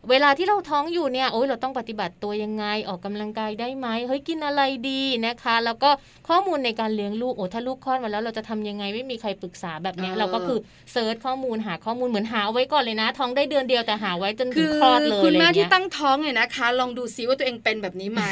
[0.10, 5.90] เวลาที่เราท้องอยู่เนี่ยโอ้ยเราต้องปฏิบัติตัวยังไงออกกำลังกายได้ไหมเฮ้ยกินอะไรดีนะคะ แล้วก็
[6.30, 10.60] ข้อมูลในการเลี้ยงลูกโอ้ถ้าลูกคลอดมาแล้วเราจะทำยังไงไม่มีใครปรึกษาแบบนี้เราก็คือ
[10.92, 18.24] เซิร์ชข้อมูลหาข้อมูลเหมือนหาไว้ก่อนเลยนะ ท้องได้เดือนเดียวแต่หาไว้จนถึงคลอดเลยคุณแม่ที่ตั้งท้องเนี่ยนะคะ ลองดูซิว่าตัวเองเป็นแบบนี้ไหม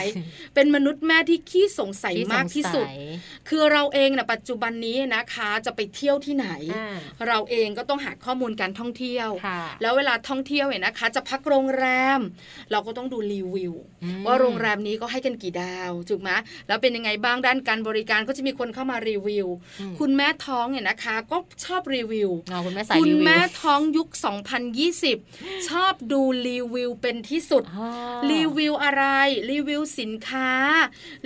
[0.55, 2.85] เป็นมนุษย์แม่ที่ขี้สงสัยมากที่สุด
[3.49, 6.47] คือเราเองนะปัจจุบันนี้นะคะจะไปเที่ยวที่ไหน
[7.27, 9.29] เราเองก็ต้องหาข้อมูลการท่องเที่ยว
[9.81, 11.85] แล้วเวลาท่องเที่ยวเนี่ยนะคะ จะพักโรงแร
[12.19, 12.21] ม
[12.71, 13.73] เราก็ต้องดูรีวิว
[14.25, 16.29] ว่าโรงแรมนี้ก็ให้กันกี่ดาวถูกไหม
[16.67, 19.47] แล้วเป็นยังไงบ้างด้านการบริการก็จะมีคนเข้ามารีวิว
[19.99, 22.29] คุณแม่ท้องเนี่ยนะคะ ก็ชอบรีวิว
[22.65, 24.09] คุณแม่สายคุณแม่ท้องยุค
[24.87, 27.63] 2020 ชอบดูรีวิวเป็นที่สุด
[28.31, 29.03] รีวิวอะไร
[29.51, 30.51] รีวิวสินค้า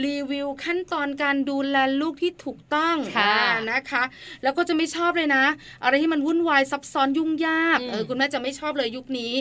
[0.06, 2.96] รีวิวขั้นตอนการดูแลลูกที่ถูกต้อง
[3.72, 4.04] นะคะ
[4.44, 5.46] แล้วก็จะไม่ชอบเลยนะ
[5.84, 9.34] อะไรที่มันวุ่นวายซับซ้อนยุ่งยากเออคุณแม่จะไม่ชอบเลยยุคนี้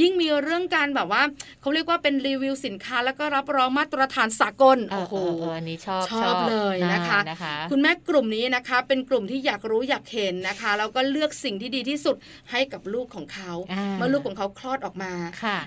[0.00, 1.22] ยิ่งมีเรื่องการแบบว่า
[1.60, 5.14] เขาเรียกว่าเป็นรีวิวสินค้าแล้วก็รับรองมาตรฐานสากลโอ้โห
[5.56, 12.16] อันนี้ชอบชอบเลยนะคะคะ คุณแม่กลุ่มนี้นะคะ เป็นกลุ่มที่อยากรู้อยากเห็นนะคะแล้วก็เลือกสิ่งที่ดีที่สุด
[12.50, 13.52] ให้กับลูกของเขา
[13.98, 15.12] เมื่อลูกของเขาคลอดออกมา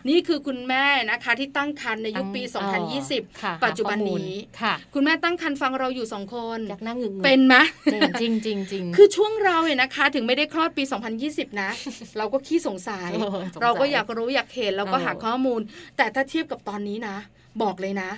[0.10, 2.44] นี่คือคุณแม่นะคะที่ตั้งครรภ์ในยุคปี
[3.04, 4.34] 2020 ปัจจุบันนี้
[4.94, 7.56] คุณแม่ตั้งครรภ์ฟังเราอยู่สองคนอยากนั่งงเป็นไหม
[8.22, 10.84] จริงจริงจริงคือช่วงเราเนี่ยนะคะ ถึงไม่ได้คลอดปี
[11.22, 11.70] 2020 นะ
[12.18, 13.12] เราก็ขี้สงสัย
[13.62, 15.62] เราก็อยากรู้อยากเห็นแล้วก็หาข้อมูล
[15.98, 17.18] แต่ถ้าเทียบกับตอนนี้นะ
[17.62, 18.12] บอกเลยนะ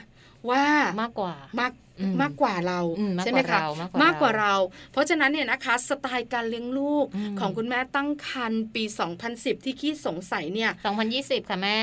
[0.50, 0.64] ว่า
[1.02, 1.72] มากกว่ามาก
[2.22, 2.80] มากกว่าเรา
[3.24, 3.60] ใช่ไหมคะ
[4.04, 4.54] มากกว่าเรา
[4.92, 7.06] เพราะฉะนั้นเนี่ยนะคะสไตล์การเลี้ยงลูก
[7.40, 8.84] ของคุณแม่ตั้งครรภ์ปี
[9.26, 10.72] 2010 ที่ขี้สงสัยเนี่ย
[11.10, 11.80] 2020 ค่ะแม่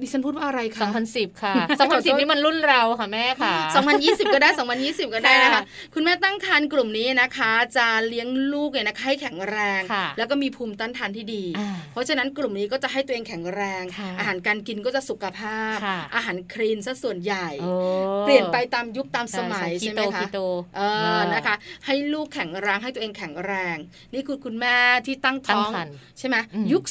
[0.00, 1.54] ดิฉันพูดว่าอะไรคะ2010 ค่ะ
[1.88, 3.54] 2010 นี่มันรุ่นเราค่ะแม่ค่ะ
[3.94, 4.48] 2020 ก็ได้
[4.82, 5.62] 2020 ก็ได้นะคะ
[5.94, 9.82] คุณแม่ตั้งครรภ์กลุ่มนี้นะคะ จะเลี้ยงลูกเนี่ยนะคะให้แข็งแรง
[10.18, 11.44] แล้วก็มีภูมิต้านทานที่ดี
[11.92, 13.82] เพราะฉะนั้นกลุ่มนี้ก็จะให้ตัวเองแข็งแรง
[14.18, 15.76] อาหารการกินก็จะสุขภาพ
[16.14, 17.48] อาหารคลีนซะส่วนใหญ่
[18.22, 20.28] เปลี่ยนไปตามยุคตามสมัยใช่ไหมคะ
[20.76, 20.80] เอ
[21.16, 21.54] อนะคะ
[21.86, 23.76] ให้ลูกแข็งแรงให้ตัวเองแข็งแรง
[24.14, 24.76] นี่คือคุณแม่
[25.06, 25.70] ที่ตั้งท้อง
[26.18, 26.36] ใช่ไหม
[26.72, 26.84] ยุค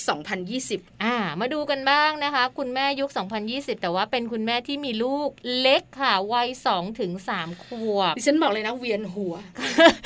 [0.47, 3.09] 2020 อ่า มาดูกันบ้างนะคะ คุณแม่ยุค
[3.45, 9.35] 2020 แต่ว่าเป็นคุณแม่ที่มีลูกเล็กค่ะวัย2ถึง3ขวบดิฉันบอกเลยนะเวียนหัว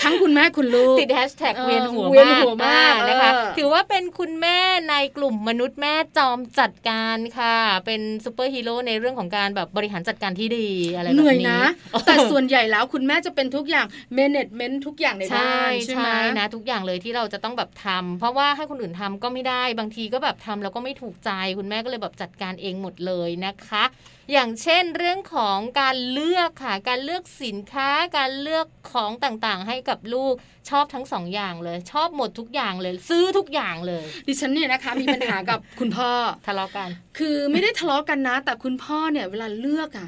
[0.03, 4.57] ทั้งคุณแม่คุณลูกติดแฮชแท็กเวียนหัวมากมากนะคะ ถือว่าเป็นคุณแม่
[4.89, 11.59] ในกลุ่มมนุษย์แม่จอมจัดการค่ะ เป็นซูเปอร์ฮีโร่ในเรื่องของการแบบบริหารจัดการที่ดีอะไรแบบนี้เหนื่อยนะ
[12.05, 23.83] แต่ส่วนใหญ่แล้วคุณแม่จะเป็นทุกอย่าง management ทุกอย่างในบ้านใช่ไหมนะทุกอย่างเลยที่เราจะต้องแบบทำเพราะว่าให้คนอื่นทำก็ไม่ได้บางทีก็แบบทำแล้วก็ไม่ถูกใจ คุณแม่ก็เลยแบบจัดการเองหมดเลยนะคะ
[24.31, 30.35] อย่างเช่นเรื่องของการเลือกค่ะ การเลือกสินค้า การเลือกของต่างๆ ให้กับลูก
[30.69, 36.09] ชอบทั้งสองอย่างเลย ชอบหมดทุกอย่างเลย ซื้อทุกอย่างเลย ดิฉันเนี่ยนะคะ มีปัญหากับคุณพ่อ
[36.45, 40.07] ทะเลาะกัน คือไม่ได้ทะเลาะกันนะ แต่คุณพ่อเนี่ยเวลาเลือกอะ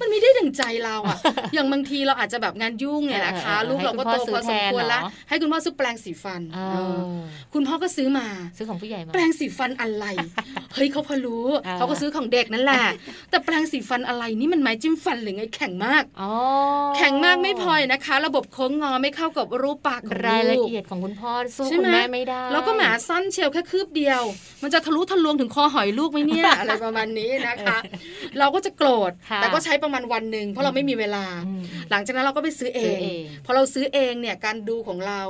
[0.00, 1.18] มันไม่ได้ดังใจเราอะ
[1.54, 6.42] อย่างบางทีเราอาจจะแบบงานยุ่งเนี่ยนะคะ ลูกเราก็โตพอสมควรแล้วให้คุณพ่อซื้อแปรงสีฟัน
[7.54, 10.06] คุณพ่อก็ซื้อมาซื้อของผู้ใหญ่มาแปรงสีฟันอะไร
[10.74, 11.46] เฮ้ยเขาพอรู้
[11.76, 12.84] เขาก็ซื้อของเด็กนั่นแหละ
[13.30, 16.02] แต่แปรงสีฟันอะไรนี่มันไม้จิ้มฟันหรือไงแข็งมาก
[16.96, 24.22] แข็งมากไม่พอนะคะ ระบบโค้งงอไม่เข้ากับรูปปากของลูกรายละเอียดของคุณพ่อสู้คุณแม่ไม่ได้ แล้วก็หมาสั้นเชลแค่คืบเดียว
[24.62, 27.78] มันจะทะลุทะลวงถึงคอหอยลูกไหมเนี่ยอะไรประมาณนี้นะคะ
[28.38, 31.24] เราก็จะโกรธแต่ก็ใช้ประมาณวันหนึ่งเพราะเราไม่มีเวลา
[31.90, 32.98] หลังจากนั้นเราก็ไปซื้อเอง
[33.44, 35.22] พอเราซื้อเองเนี่ยการดูของเรา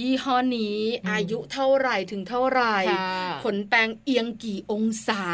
[0.00, 0.78] ยี่ห้อนี้
[1.10, 2.76] อายุเท่าไหร่ถึงเท่าไหร่
[3.44, 5.24] ขนแปรงเอียงกี่องศา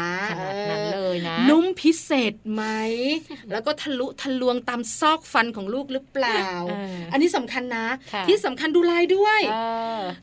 [0.69, 2.63] นั้นเลยนะนุ่มพิเศษไหม
[3.51, 6.45] แล้วก็ทะลุทะลวงตามซอกฟันของลูกหรือเปล่า
[7.11, 7.85] อันนี้สำคัญนะ
[8.27, 9.41] ที่สำคัญดูลายด้วย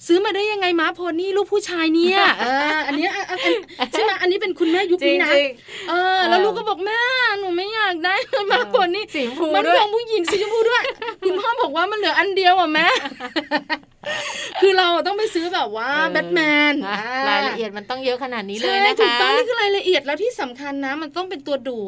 [0.06, 2.18] ซื้อมาได้ยังไงม้าโพนี่ลูกผู้ชายเนี่ย
[2.86, 3.08] อันนี้
[3.92, 5.30] ใช่ไหมอันนี้เป็นคุณแม่ยุคนี้นะ
[5.88, 7.00] เออแล้วลูกก็บอกแม่
[7.40, 8.14] หนูไม่อยากได้
[8.50, 9.04] ม้าโพนี่
[9.54, 10.82] มันของผู้หญิงสีชมพูด้วย
[11.24, 12.86] คุณพ่อบอกว่ามันเหลืออันเดียวอะแม่
[14.60, 16.40] คือเราต้องไปซื้อแบบว่าแบทแม
[16.72, 16.74] น
[17.28, 21.82] รายละเอียดมันต้องเยอะขนาดนี้เลยนะคะถูกต้องนี่คือรายละเอียดแล้วที่สำคัญนะ มันต้องเป็นตัวดู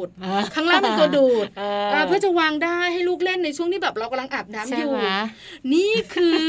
[0.55, 1.47] ข้างล่างเป็นตัวดูด
[2.07, 4.91] เพื่อจะวางได้ให้ลูกเล่นในช่วงที่แบบเรากำลังอาบน้ำอยู่
[5.73, 6.43] นี่คือ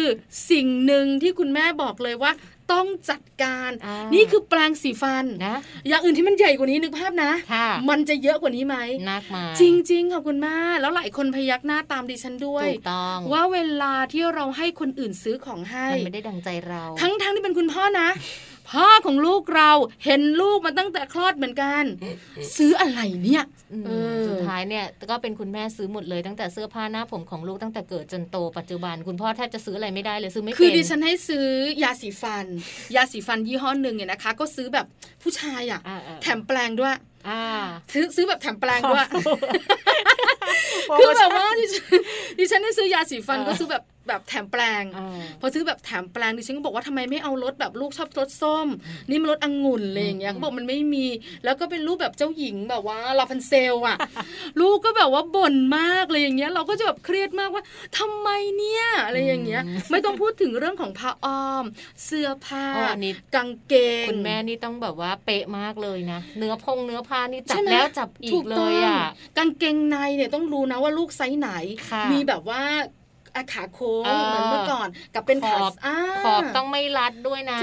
[0.50, 2.32] สิ่งหนึ่งที่คุณแม่บอกเลยว่า
[2.72, 3.70] ต้องจัดการ
[4.14, 5.56] นี่คือแปลงสีฟันนะ
[5.88, 7.32] อย่างอื่นที่มันใหญ่กว่านี้นึกภาพนะ
[7.90, 8.76] มันจะเยอะกว่านี้ไหม
[9.10, 18.08] นักมาจริงๆค่ะคุณแม่แล้วหลายคนพยักหน้าตามดิฉันด้วยถูกต้องว่าเวลาที่เราให้คนอื่นซื้อของให้มันไม่ได้ดังใจเรา ทั้งๆที่เป็นคุณพ่อนะ
[18.72, 19.70] พ่อของลูกเรา
[20.04, 21.84] เห็นลูกมาตั้งแต่คลอดเหมือนกัน
[22.56, 23.44] ซื้ออะไรเนี่ย
[24.28, 31.46] สุดท้ายเนี่ยก็เป็นคุณแม่ซื้อหมดเลยตั้งแต่เสื้อผ้าหน้าผมของลูกตั้งแต่เกิดจนโตปัจจุบัน คุณพ่อแทบจะซื้ออะไรไม่ได้เลยซื้อไม่เป็นคือดิฉันให้ซื้อ
[31.82, 32.46] ยาสีฟัน
[32.96, 34.86] ยาสีฟันยี่ห้อหนึ่งเนี่ยนะคะ ก็ซื้อแบบ
[35.22, 35.80] ผู้ชายอะ
[36.22, 36.94] แถมแปลงด้วย
[37.92, 39.06] ซื้อซื้อแบบแถมแปลงด้วย
[40.98, 41.46] คือแบบว่า
[42.38, 44.84] ดิฉันได้ซื้อยาสีฟันก็ซื้อแบบแบบแถมแปลง
[45.40, 48.68] พอซื้อแบบแถมแปลงดิฉันก็บอกว่าทำไมไม่เอารสแบบลูกชอบรสส้ม
[49.10, 51.06] นี่มันรสองุ่นอะไรอย่างเงี้ยเขาบอกมันไม่มี
[51.44, 53.96] แล้วก็เป็นรูปแบบเจ้าหญิงแบบว่าลาพันเซลอะ
[54.60, 57.62] ลูกก็แบบว่าบ่นมากเลยอย่างเงี้ย เราก็จะแบบเครียดมากว่า
[57.98, 61.64] ทำไมเนี่ยอะไรอย่างเงี้ย ไม่ต้องพูดถึงเรื่องของผ้าอ้อม
[62.04, 62.66] เสื้อผ้า
[63.34, 69.00] กางเกงคุณแม่นี่ต้องแบบว่าเป๊ะมากเลยนะเนื้อพงเนื้อผ้านี่จับแล้วจับอีกเลยอะ
[69.38, 71.50] กางเกงในเนี่ยต้องรู้นะว่าลูกไซส์ไหน
[72.12, 72.62] มีแบบว่า
[73.36, 75.58] อาขาโค้งเหมือนเมื่อก่อน กับเป็นขา
[76.24, 77.58] ขอบต้องไม่รัดด้วยนะ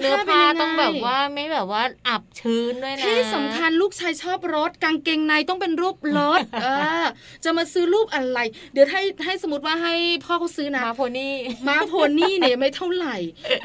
[0.00, 6.66] เนื้อผ้าต้องแบบว่าไม่แบบว่าอับชื้นด้วยนะที่สำคัญลูกชายชอบรถ กางเกงในต้องเป็นรูปรถเอ
[7.02, 7.06] อ
[7.44, 8.38] จะมาซื้อรูปอะไร
[8.72, 11.34] เดี๋ยวให้ให้สมมติว่าให้พ่อเขาซื้อนะมาโพนี่
[11.68, 13.16] มาโพนี่เนี่ยไม่เท่าไหร่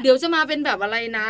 [0.02, 1.28] เดี๋ยวจะมาเป็นแบบอะไรนะ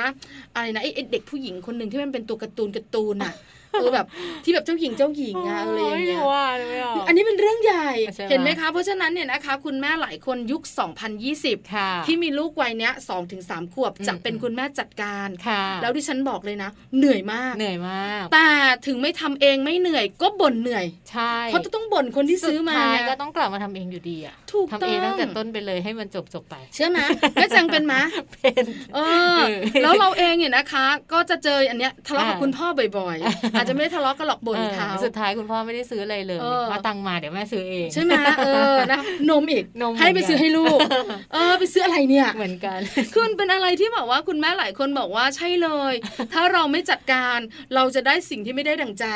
[0.54, 3.34] อะไรนะไอ้เด็กผู้หญิงคนหนึ่งที่มันเป็นตัวการ์ตูนการ์ตูนอะ
[3.80, 4.06] เออแบบ
[4.44, 6.22] ที่แบบเจ้าหญิงเจ้าหญิงอะอะไรอย่างเงี้ย
[7.06, 7.90] อันนี้เป็นเรื่องใหญ่
[8.30, 10.62] เห็นไหมคะ เพราะฉะนั้นเนี่ยนะคะ คุณแม่หลายคนยุค
[11.34, 15.28] 2020 ที่มีลูกวัยเนี้ยสองถึงสามขวบจะเป็นคุณแม่จัดการ
[15.82, 18.46] แล้วที่ฉันบอกเลยนะ เหนื่อยมากเหนื่อยมาก แต่
[18.86, 26.98] ถึงไม่ทำเองไม่เหนื่อยก็บ่นเหนื่อยใช่เพราะต้องบ่นคนที่ซื้อมาก็ต้องกลับมาทำเองอยู่ดีอะถูกทำเองตั้งแต่ต้นไปเลยให้มันจบจบไป เชื่อไหม
[27.34, 27.94] แม่จังเป็นไหม
[28.32, 28.98] เป็นเอ
[29.38, 29.40] อ
[29.82, 32.66] แล้วเราเองเนี่ยนะคะ ก็จะเจออันเนี้ยทะเลาะกับคุณพ่อ
[32.98, 36.40] บ่อยๆอาจจะไม่ได้ทะเลาะกันหรอกบ่นเขาสุดท้ายคุณพ่อไม่ได้ซื้ออะไรเลย
[36.72, 39.00] มาตังมาเดี๋ยวแม่ซื้อเองใช่ไหมเออนะ
[39.30, 39.64] นมอีก
[40.00, 40.78] ให้ไปซื้อให้ลูก
[41.32, 42.78] เออไปซื้ออะไรเนี่ยเหมือนกัน
[43.12, 45.94] คือมันเป็นอะไรที่บอกว่าคุณแม่หลายคนบอกว่าใช่เลย
[46.32, 47.38] ถ้าเราไม่จัดการ
[47.74, 49.06] เราจะได้สิ่งที่ไม่ได้ดังใจ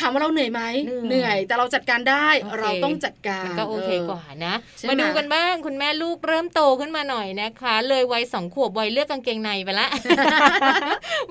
[0.00, 0.62] ถามว่าเราเหนื่อยไหม
[1.08, 2.28] เหนื่อย แต่เราจัดการได้
[2.60, 4.54] เราต้องจัดการก็โอเคกว่านะ
[4.88, 9.88] มาดูกันบ้างคุณแม่ลูกเริ่มโตขึ้นมาหน่อยนะคะ เลยวัยสองขวบวัยเลือกกางเกงในไปละ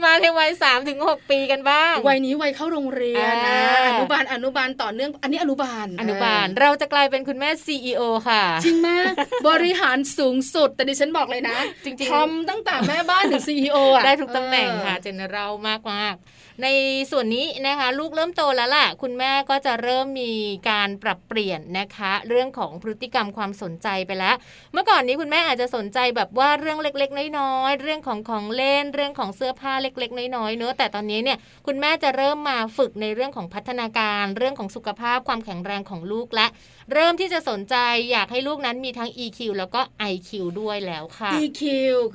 [0.04, 9.14] มาในวัยสามถึงหกปีกันบ้างวัยนี้วัยเข้าโรงเรียนนะอนุบาลอนุบาลต่อเนื่อง อันนี้อนุบาลอนุบาล เราจะกลายเป็นคุณแม่ซีอค่ะ จริงมาก
[9.50, 16.16] บริหารสูงสุดแต่ดิฉันบอกเลยนะ จริงๆทำตั้งแต่แม่บ้านถึงซีออะได้ทุกตำแหน่งค่ะเจนเรามากมาก
[16.64, 16.68] ใน
[17.12, 20.32] ส่วนนี้นะคะลูกเริ่มโตแล้วล่ะ คุณแม่ก็จะเริ่มมี
[20.70, 24.36] การปรับเปลี่ยนนะคะ เรื่องของพฤติกรรมความสนใจไปแล้ว
[24.74, 31.38] เมื่อก่อนนี้คุณแม่อาจจะสนใจแบบว่าเรื่องเล็กๆ น้อยๆเรื่องของของเล่นเรื่องของเสื้อผ้าเล็ก ๆ น้อยๆเนอะแต่ตอนนี้เนี่ย
[31.68, 36.48] คุณแม่จะเริ่มมาฝึกในเรื่องของพัฒนาการ เรื่องของสุขภาพความแข็งแรงของลูกและ
[36.94, 37.76] เริ่มที่จะสนใจ
[38.12, 39.82] อยากให้ลูกนั้นมีทั้ง EQ แล้วก็
[40.12, 41.62] IQ ด้วยแล้วค่ะ EQ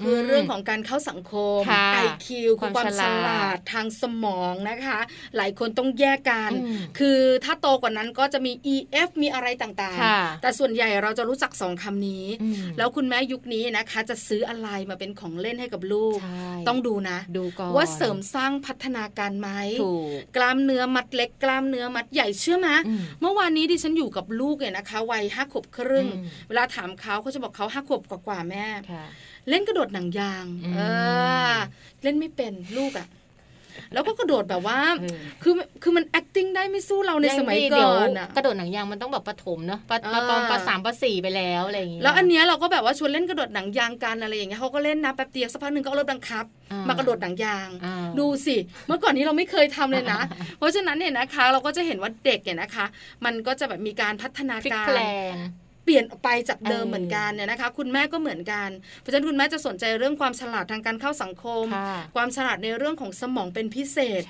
[0.03, 1.61] คือเรื่องของการเข้าสังคม
[2.07, 2.27] IQ
[2.61, 4.99] คือความฉลาดทางสมองนะคะ
[5.37, 6.51] หลายคนต้องแยกกัน
[6.99, 12.27] คือถ้าโตกว่านั้นก็จะมี EF มีอะไรต่างๆ แต่ส่วนใหญ่เราจะรู้จักสองคำนี้
[12.79, 16.19] แล้วคุณแม่ยุคนี้นะคะ จะซื้ออะไรมาเป็นของเล่นให้กับลูก
[16.69, 19.49] ต้องดูนะดูก่อนว่าเสริมสร้างพัฒนาการไหม
[20.37, 22.69] กล้ามเนื้อมัดเล็ก กล้ามเนื้อมัดใหญ่เชื่อไหม
[23.21, 26.07] เมื่อวานนี้ดิฉันอยู่กับลูกเนี่ยนะคะวัยห้าขวบครึ่ง
[26.49, 28.67] เวลาถามเขาเขาจะบอกเขาห้าขวบกว่าแม่
[29.49, 30.81] เล่นกระโดดหนังยาง เอ
[31.53, 31.55] อ
[32.03, 33.07] เล่นไม่เป็นลูกอะ
[33.93, 34.79] แล้วก็กระโดดแบบว่า
[35.43, 39.97] คือคือมัน acting ได้ไม่สู้เราในสมัยก่อนอะกระโดดหนังยางมันต้องแบบประถมเนาะปะ
[40.31, 46.45] ปปสามปสี่ไปแล้วอะไรอย่างเงี้ยแล้วอันเนี้ยเราก็แบบว่าชวนเล่นกระโดดหนังยางกันอะไรอย่างเงี้ยเขาก็เล่นนะแป๊บเดียวสักพักหนึ่งก็เริ่มบังคับ
[46.89, 47.69] มากระโดดหนังยาง
[48.19, 48.57] ดูสิ
[48.87, 50.21] เมื่อก่อนนี้เราไม่เคยทำเลยนะ
[50.59, 52.87] เพราะฉะนั้นเนี่ยนะคะ เราก็จะเห็นว่าเด็กเนี่ยนะคะ
[53.25, 54.89] มันก็จะแบบมีการพัฒนาการ
[55.85, 58.69] เปลี่ยนไปจากเดิมเหมือนกันเนี่ยนะคะ คุณแม่ก็เหมือนกัน
[59.01, 61.65] เพราะฉะนั้นคุณแม่จะสนใจเรื่องความฉลาดทางการเข้าสังคม
[62.17, 64.23] ความฉลาดในเรื่องของสมองเป็นพิเศษ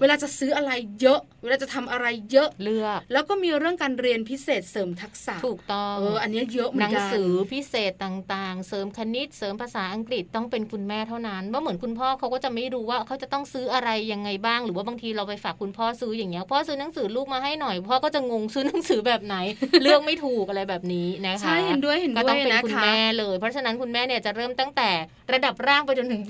[0.00, 19.36] เวลาจะซื้ออะไรเยอะ เวลาจะทำอะไรเยอะเลือกแล้วก็มีเรื่องการเรียนพิเศษเสริมทักษะถูกต้องเอออันนี้เยอะเหมือนกันหนังสือพิเศษต่างๆ เสริมคณิตเสริมภาษาอังกฤษต้องเป็นคุณแม่เท่านั้นว่าเหมือนคุณพ่อเขาก็จะไม่รู้ว่าเขาจะต้องซื้ออะไรยังไงบ้าง หรือว่าบางทีเราไปฝากคุณพ่อซื้ออย่างเงี้ยพ่อซื้อหนังสือลูกมาให้หน่อยพ่อก็จะงงซื้อหนังสือแบบไหน
[19.82, 24.90] เลือกไม่ถูกอะไรแบบนี้นะคะนด้วยเห็นด้วยนะคะก็ต้องเป็นคุณแม่เลย เพราะฉะนั้นคุณแม่เนี่ยจะเริ่มตั้งแต่
[25.32, 26.22] ระดับร่างไปจนถึง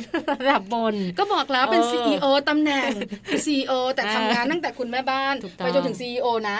[0.42, 2.90] ระดับบน ก็บอกแล้วเป็น CEO ตำแหน่ง
[3.44, 6.58] CEO แต่ทำงานตั้งแต่คุณแม่บ้านไปจนถึง CEO นะ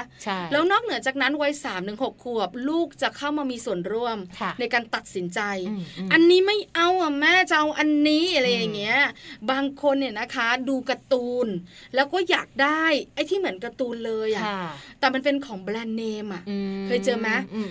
[0.52, 4.16] แล้วนอกเหนือจากนั้นวัยสามถึงหกขวบ ลูกจะเข้ามามีส่วนร่วม
[4.60, 5.40] ในการตัดสินใจ
[6.12, 8.98] อันนี้ไม่เอาอะแม่จะเอาอันนี้อะไรอย่างเงี้ย
[9.50, 11.48] บางคนเนี่ยนะคะดูการ์ตูน
[11.94, 12.84] แล้วก็อยากได้
[13.14, 14.44] ไอ้ที่เหมือนการ์ตูนเลยอะ
[15.00, 16.42] แต่มันเป็นของแบรนด์เนมอะ
[16.86, 17.28] เคยเจอไหม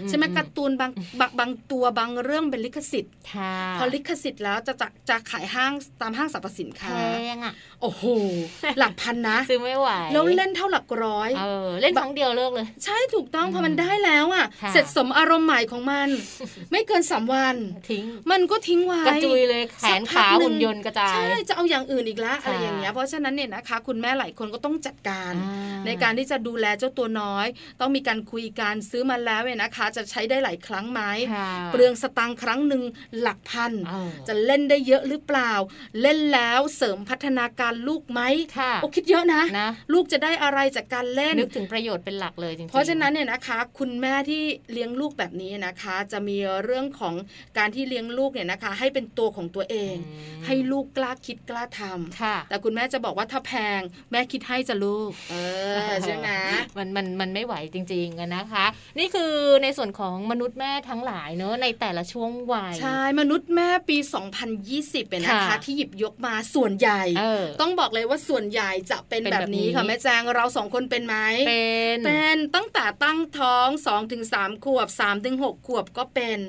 [0.10, 0.92] ใช่ไหมการ์ตูนบาง
[1.40, 3.14] บางตัวบางเรื่องเป็นลิขสิทธิ์
[3.80, 5.72] พอลิขสิทธิ์แล้วจะจะจะขายห้าง
[6.02, 7.00] ตามห้างสรรพสินค้าแพ
[7.36, 8.04] งอะโอ้โห
[8.80, 16.10] หลักพันนะซื้อไม่ไหวแล้วเล่นเท่าหลักร้อยเออเล่นครั้งเดียวเลิกเลย ใช่ถูกต้องพอมันได้แล้วอะ เสร็จสมอารมณ์ใหม่ของมัน
[16.72, 17.56] ไม่เกินสามวัน
[17.90, 25.34] ทิ้งมันก็ทิ้งไว้กระจุยเลยแขนขาหุ่นยนต์กระจายใช่จะเอาอย่างอื่นอีกแล้วอะไรอย่างเงี้ยเพราะฉะนั้นเนี่ยนะคะ คุณแม่หลายคนก็ต้องจัดการ
[25.86, 27.48] ในการที่จะดูแลเจ้าตัวน้อย
[27.82, 31.02] ต้องมีการคุยกันซื้อมาแล้วเนี่ยนะคะ จะใช้ได้หลายครั้งไหม
[31.72, 32.84] เปลืองสตางค์ครั้งหนึ่ง
[33.22, 33.74] หลักพัน
[34.28, 35.52] จะเล่นได้เยอะหรือเปล่า
[36.02, 38.22] เล่นแล้วเสริมพัฒนาการลูกไหม
[38.82, 47.14] โอ้คิดเยอะนะนะลูกจะได้อะไรจากการเล่นนึกถึงประโยชน์เป็นหลักเลยจริงๆเพราะฉะนั้นเนี่ยนะคะ คุณแม่ที่เลี้ยงลูกแบบนี้นะคะ จะมีเรื่องของ
[47.58, 49.96] การที่เลี้ยงลูกเนี่ยนะคะ ให้เป็นตัวของตัวเอง
[50.46, 55.36] ให้ลูกกล้าคิดกล้าทำแต่คุณแม่จะบอกว่าถ้าแพง แม่คิดให้จะลูก เอ
[55.92, 56.30] อใช่ไหม
[56.78, 58.66] มันมันมันไม่ไหวจริงๆนะคะ
[59.00, 63.98] นี่คือในส่วนของมนุษย์แม่ทั้งหลายเนอะในแต่ละช่วงวัย ใช่ มนุษย์แม่ปี
[64.54, 67.04] 2020 เป็นนะคะ ที่หยิบยกมาส่วนใหญ่
[67.62, 71.16] ต้องบอกเลยว่าส่วนใหญ่จะเป็นแบบนี้ค่ะแม่แจงเราสองคนเป็นไหม
[71.48, 74.36] เป็นเป็นตั้งแต่ตั้งท้อง2อถึงส
[74.66, 76.40] ขวบ3าถึงหขวบก็เป็น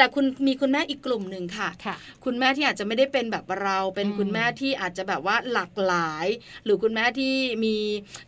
[0.00, 6.26] แต่คุณมีคุณแม่อีกกลุ่มหนึ่งค่ะค่ะคุณแม่ที่อาจจะไม่ได้เป็นแบบเรา เป็นคุณแม่ที่อาจจะแบบว่าหลากหลาย
[6.64, 7.34] หรือคุณแม่ที่
[7.64, 7.76] มี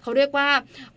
[0.02, 0.48] เขาเรียกว่า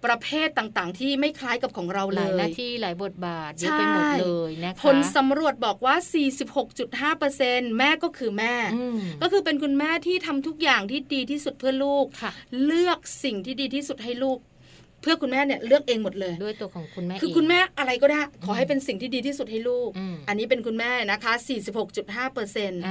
[0.05, 5.95] ประเภทต่างๆ ที่ไม่คล้ายกับของเราเลยหลายหน้าที่หลายบทบาทเยอะไปหมดเลยนะคะผลสำรวจบอกว่า
[6.65, 8.55] 46.5%แม่ก็คือแม่
[9.21, 12.05] ก็คือเป็นคุณแม่ที่ทำทุกอย่างที่ดีที่สุดเพื่อลูก
[12.65, 19.89] เลือกสิ่งที่ดีที่สุดให้ลูกเพื่อคุณแม่เนี่ยเลือกเองหมดเลย ด้วยตัวของคุณแม่คือคุณแม่อะไรก็ได้ ขอให้เป็นสิ่งที่ดีที่สุดให้ลูก
[20.27, 21.33] อันนี้เป็นคุณแม่นะคะ
[21.83, 22.81] 46.5เปอร์เซ็นต์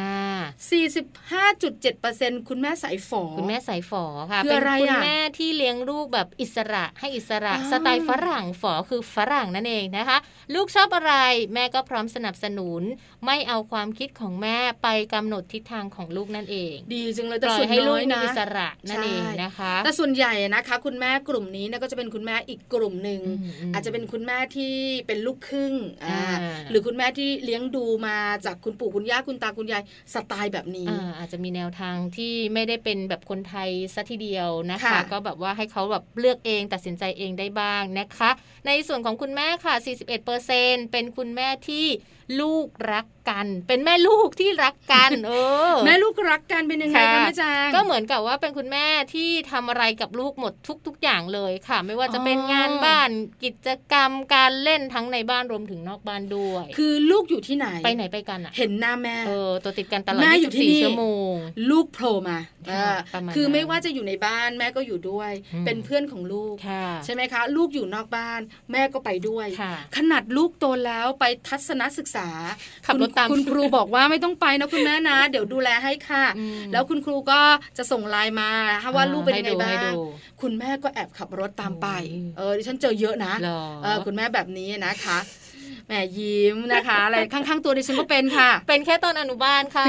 [0.70, 10.18] 45.7เปอร์เซ็นต์คุณแม่สายฝอคุณแม่สายฝอค่ะเป็นคุณแม่ที่เลี้ยงลูกแบบอิสระให้อิสระสไตล์ฝรั่งฝอคือฝรั่งนั่นเองนะคะ
[10.54, 11.14] ลูกชอบอะไร
[11.54, 12.82] แม่ก็พร้อมสนับสนุน
[13.26, 23.20] ไม่เอาความคิดของแม่ไปกำหนดทิศทางของลูกนั่นเอง ดีจังเลยแต่ส่วนให้ลูกมีอิสระนั่นเองนะคะ แต่ส่วนใหญ่นะคะ คุณแม่กลุ่มนี้ก็จะเป็นคุณแม่อีกกลุ่มหนึ่ง
[23.74, 24.74] อาจจะเป็นคุณแม่ที่
[25.07, 25.74] เป็นลูกครึ่ง
[26.70, 29.82] หรือคุณแม่ที่เลี้ยงดูมาจากคุณปู่คุณย่าคุณตาคุณยาย
[30.14, 30.86] สไตล์แบบนี้
[31.18, 38.30] อาจจะมีแนวทางที่ไม่ได้เป็นแบบคนไทยซะทีเดียวนะคะ ก็แบบว่าให้เขาแบบเลือกเองตัดสินใจเองได้บ้างนะคะ
[38.66, 39.74] ในส่วนของคุณแม่ค่ะ
[40.34, 41.86] 41%เป็นคุณแม่ที่
[42.41, 45.33] ลูกรักกัน เป็นแม่ลูกที่รักกัน เอ
[45.72, 50.53] อ แม่ลูกรักกันเป็นยังไงคะแม่จางก็เหมือนกับว่าเป็นคุณแม่ที่ทำอะไรกับลูกหมด
[50.87, 53.11] ทุกๆอย่างเลยค่ะ ไม่ว่าจะเป็นงานบ้าน
[53.45, 61.33] กิจกรรมการเล่นทั้งในบ้านรวมถึงนอกบ้านด้วย คือลูกอยู่ที่ไหนไปไหนไปกันอะ เห็นหน้าแม่เออตัวติดกันตลอดแม่อยู่ที่นี่ชั่วโมง
[61.70, 62.39] ลูกโผล่มา
[63.35, 65.33] คือไม่ว่าจะอยู่ในบ้านแม่ก็อยู่ด้วย
[65.66, 66.55] เป็นเพื่อนของลูก
[67.05, 68.41] ใช่ไหมคะ ลูกอยู่นอกบ้าน
[68.72, 69.47] แม่ก็ไปด้วย
[69.97, 72.13] ขนาดลูกโตแล้วไปทัศนศึกษา
[72.86, 76.24] ขับรถตามคุณครูบอกว่าไม่ต้องไปนะคุณแม่นะ เดี๋ยวดูแลให้ค่ะ
[76.72, 77.40] แล้วคุณครูก็
[77.78, 78.50] จะส่งไลน์มา
[78.96, 79.92] ว่าลูกเป็นยังไงบ้าง
[80.40, 81.88] คุณแม่ก็แอบขับรถตามไป
[82.36, 83.34] เออดิฉันเจอเยอะนะ
[83.82, 85.18] เออคุณแม่แบบนี้นะคะ
[85.89, 89.87] แหมยิ้มนะคะ อะไรข้างๆตัวดิฉันก็เป็นค่ะ เป็นแค่ตอนอนุบาลค่ะ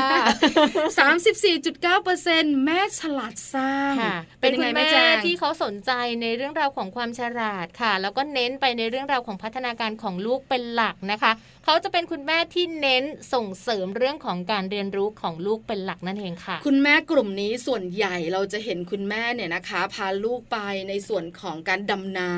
[1.30, 3.94] 34.9%แม่ฉลาดสร้าง
[4.42, 4.90] เป็นยังไงแม่
[5.26, 5.92] ที่เขาสนใจ
[6.22, 11.32] ในเรื่องราวของความฉลาดค่ะ แล้วก็เน้นไปในเรื่องราวของพัฒนาการของลูกเป็นหลักนะคะ
[11.66, 20.58] เขาจะเป็นคุณแม่ที่เน้นส่งเสริมเรื่องของการเรียนรู้ของลูกเป็นหลักนั่นเองค่ะ คุณแม่กลุ่มนี้ส่วนใหญ่เราจะเห็นคุณแม่เนี่ยนะคะ พาลูกไป
[20.90, 22.32] ในส่วนของการดำนา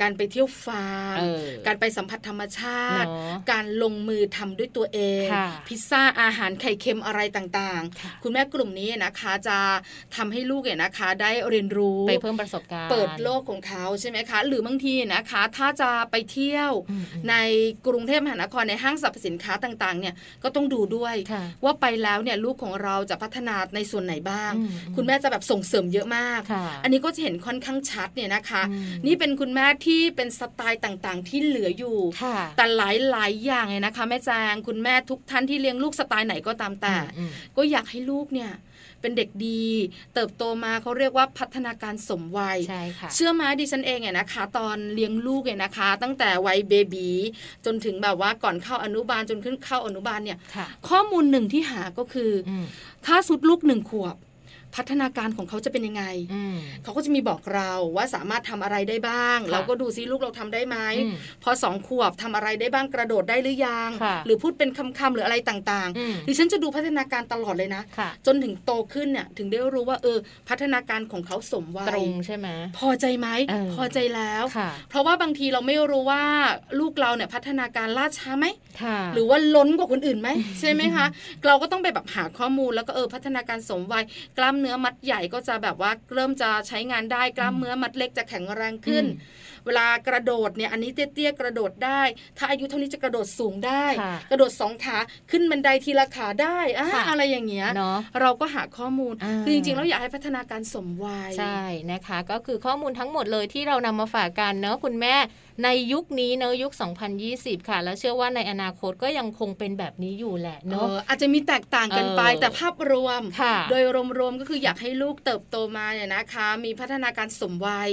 [0.00, 1.18] การไปเที่ยวฟาร์ม
[1.66, 3.08] การไปสัมผัสธรรมชาติ
[3.50, 5.26] การลงมือทำด้วยตัวเอง
[5.66, 9.58] พิซซ่าอาหารไข่เค็มอะไรต่างๆ คุณแม่กลุ่มนี้นะคะจะ
[10.16, 16.72] ทำให้ลูกเนี่ยนะคะ ได้เรียนรู้ไปเพิ่มประสบการณ์เปิดโลกของเขาใช่ไหมคะ หรือบางทีนะคะ ถ้าจะไปเที่ยว
[17.30, 17.34] ใน
[17.86, 21.14] กรุงเทพหานครในห้างสรรพสินค้าต่างๆ เนี่ยก็ต้องดูด้วย
[21.64, 24.52] ว่าไปแล้วเนี่ยลูกของเราจะพัฒนาในส่วนไหนบ้าง
[24.96, 26.40] คุณแม่จะแบบส่งเสริมเยอะมาก
[26.82, 28.62] อันนี้ก็จะเห็นค่อนข้างชัดเนี่ยนะคะ
[29.06, 31.98] นี่เป็นคุณแม่ที่เป็นสไตล์ต่างๆ ที่เหลืออยู่
[32.56, 32.80] แต่ห
[33.16, 36.96] ลายๆอย่างเลยนะคะ แม่แจงคุณแม่ทุกท่านที่เลี้ยงลูกสไตล์ไหนก็ตามแต่
[37.56, 38.52] ก็อยากให้ลูกเนี่ย
[39.00, 39.64] เป็นเด็กดี
[40.14, 47.08] เติบโตมาเขาเรียกว่าพัฒนาการสมวัยใช่ค่ะเชื่อมาดิฉันเองเนี่ยนะคะ ตอนเลี้ยงลูกเนี่ยนะคะ ตั้งแต่วัยเบบี
[47.64, 50.38] จนถึงแบบว่าก่อนเข้าอนุบาลจนขึ้นเข้าอนุบาลเนี่ย
[50.88, 52.32] ข้อมูลหนึ่งที่หาก็คือ
[53.06, 54.16] ถ้าสุดลูกหนึ่งขวบ
[54.76, 56.04] พัฒนาการของเขาจะเป็นยังไง
[56.82, 60.76] เขาก็จะมีบอกเราว่าสามารถทำอะไรได้บ้าง เราก็ดูซิลูกเราทำได้ไหม
[61.42, 63.90] พอสองขวบทำอะไรได้บ้างกระโดดได้หรือยัง
[64.26, 67.82] หรือพูดเป็นคำๆหรืออะไรต่างๆดิฉันจะดูพัฒนาการตลอดเลยนะ
[68.26, 70.18] จนถึงโตขึ้นเนี่ยถึงได้รู้ว่าเออ
[70.48, 72.48] พัฒนาการของเขาสมวัยตรงใช่ไหม
[72.78, 73.28] พอใจไหม
[73.74, 74.44] พอใจแล้ว
[74.90, 76.22] เพราะว่าบางทีเราไม่รู้ว่า
[76.80, 78.46] ลูกเราเนี่ยพัฒนาการล่าช้าไหม
[79.14, 80.28] หรือว่าล้นกว่าคนอื่นไหม
[80.60, 81.06] ใช่ไหมคะ
[81.46, 84.04] เราก็ต้องไปแบบหาข้อมูลแล้วก็เออพัฒนาการสมวัย
[84.38, 89.04] กล้ามเนื้อมัดใหญ่ก็จะแบบว่าเริ่มจะใช้งานได้กล้ามเนื้อมัดเล็กจะแข็งแรงขึ้น
[89.66, 92.02] เวลากระโดดเนี่ยอันนี้เตี้ยๆกระโดดได้
[92.38, 93.84] ถ้าอายุเท่านี้จะกระโดดสูงได้
[94.30, 94.98] กระโดดสองขา
[95.30, 97.68] ขึ้นบันไดทีละขาได้อะอะไรอย่างเงี้ย
[98.20, 101.60] เราก็หาข้อมูลคือจริงๆเราอยากให้พัฒนาการสมวัยใช่
[101.92, 105.14] นะคะ ก็คือข้อมูลทั้งหมดเลยที่เรานำมาฝากกันเนาะคุณแม่
[105.64, 106.72] ในยุคนี้เนอะยุค
[107.20, 113.22] 2020 ค่ะ แล้วเชื่อว่าในอนาคตก็ยังคงเป็นแบบนี้อยู่แหละเนอะอาจจะมีแตกต่างกันไปแต่ภาพรวม
[113.70, 113.82] โดย
[114.18, 117.90] รวมๆก็คืออยากให้ลูกเติบโตมาเนี่ยนะคะ มีพัฒนาการสมวัย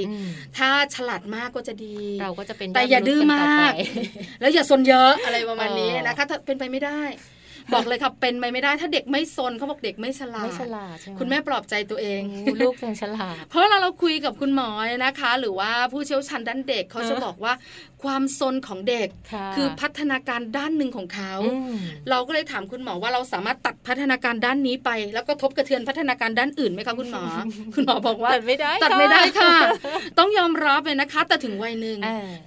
[0.58, 3.74] ถ้าฉลาดมากก็จะดี เราก็จะเป็นแต่อย่าดื้อมาก
[4.42, 7.02] แล้วอย่าซนเยอะอะไรประมาณนี้นะคะถ้าเป็นไปไม่ได้
[7.74, 12.22] บอกเลยค่ะเป็นไปไม่ได้ถ้าเด็กไม่ซนเขาบอกเด็กไม่ฉลาดไม่ฉลาดคุณแม่ปลอบใจตัวเอง
[12.62, 14.70] ลูกเป็นฉลาดเพราะเราเราคุยกับคุณหมอ
[15.06, 17.54] นะคะ หรือว่าผู้เชี่ยวชาญด้านเด็กเขาจะบอกว่า
[18.04, 19.08] ความซนของเด็ก
[19.56, 21.34] คือพัฒนาการด้านหนึ่งของเขา
[22.10, 27.24] เราก็เลยถามคุณหมอว่าเราสามารถตัดพัฒนาการด้านนี้ไป แล้วก็ทบกระเทือนพัฒนาการด้านอื่นไหมคะคุณหมอ
[27.76, 29.56] คุณหมอบอกว่าตัดไม่ได้ตัดไม่ได้ค่ะ
[30.20, 31.98] ต้องยอมรับเลยนะคะ แต่ถึงวัยหนึ่ง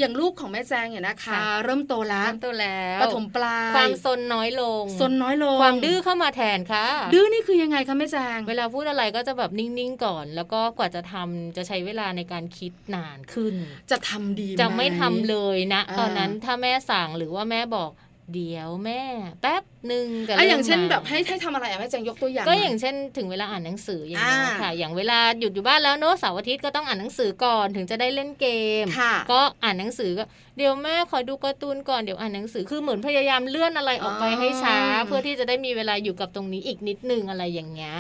[0.01, 13.55] อย่างลูกของแม่แจงเนี่ยนะคะ เริ่มโตแล้วโตแล้วปฐมปลายความซนน้อยลงซนน้อยลง ความดื้อเข้ามาแทนค่ะ ดื้อนี่คือยังไงคะแม่แจง เวลาพูดอะไรก็จะแบบนิ่งๆก่อน แล้วก็กว่าจะทำจะใช้เวลาในการคิดนานขึ้น
[13.90, 15.39] จะทำดีจะไม่ทำเลย
[15.72, 17.91] นะ ตอนนั้นถ้าแม่สั่งหรือว่าแม่บอก
[18.34, 19.03] เดี๋ยวแม่
[19.43, 28.47] แป๊บหนึ่งกับอะอย่างเช่นแบบให้ให้ทำอะไรอะแม่แจงยกตัวอย่าง ก็อย่างเช่นถึงเวลาอ่านหนังสืออย่างนี้ค่ะ อย่างเวลาหยุดอยู่บ้านแล้วเนอะเสาร์อาทิตย์ก็ต้องอ่านหนังสือก่อนถึงจะได้เล่นเก
[28.83, 28.87] ม
[29.33, 30.24] ก็อ่านหนังสือก็
[30.57, 34.76] เดี๋ยวแม่ขอดูการ์ตูนก่อนเดี๋ยวอ่านหนังสือคือเหมือนพยายามเลื่อนอะไรออกไปให้ช้า
[35.07, 37.95] เพื่อที่จะได้มีเวลาอยู่กับตรงนี้อีกนิดนึงอะไรอย่างเงี้ย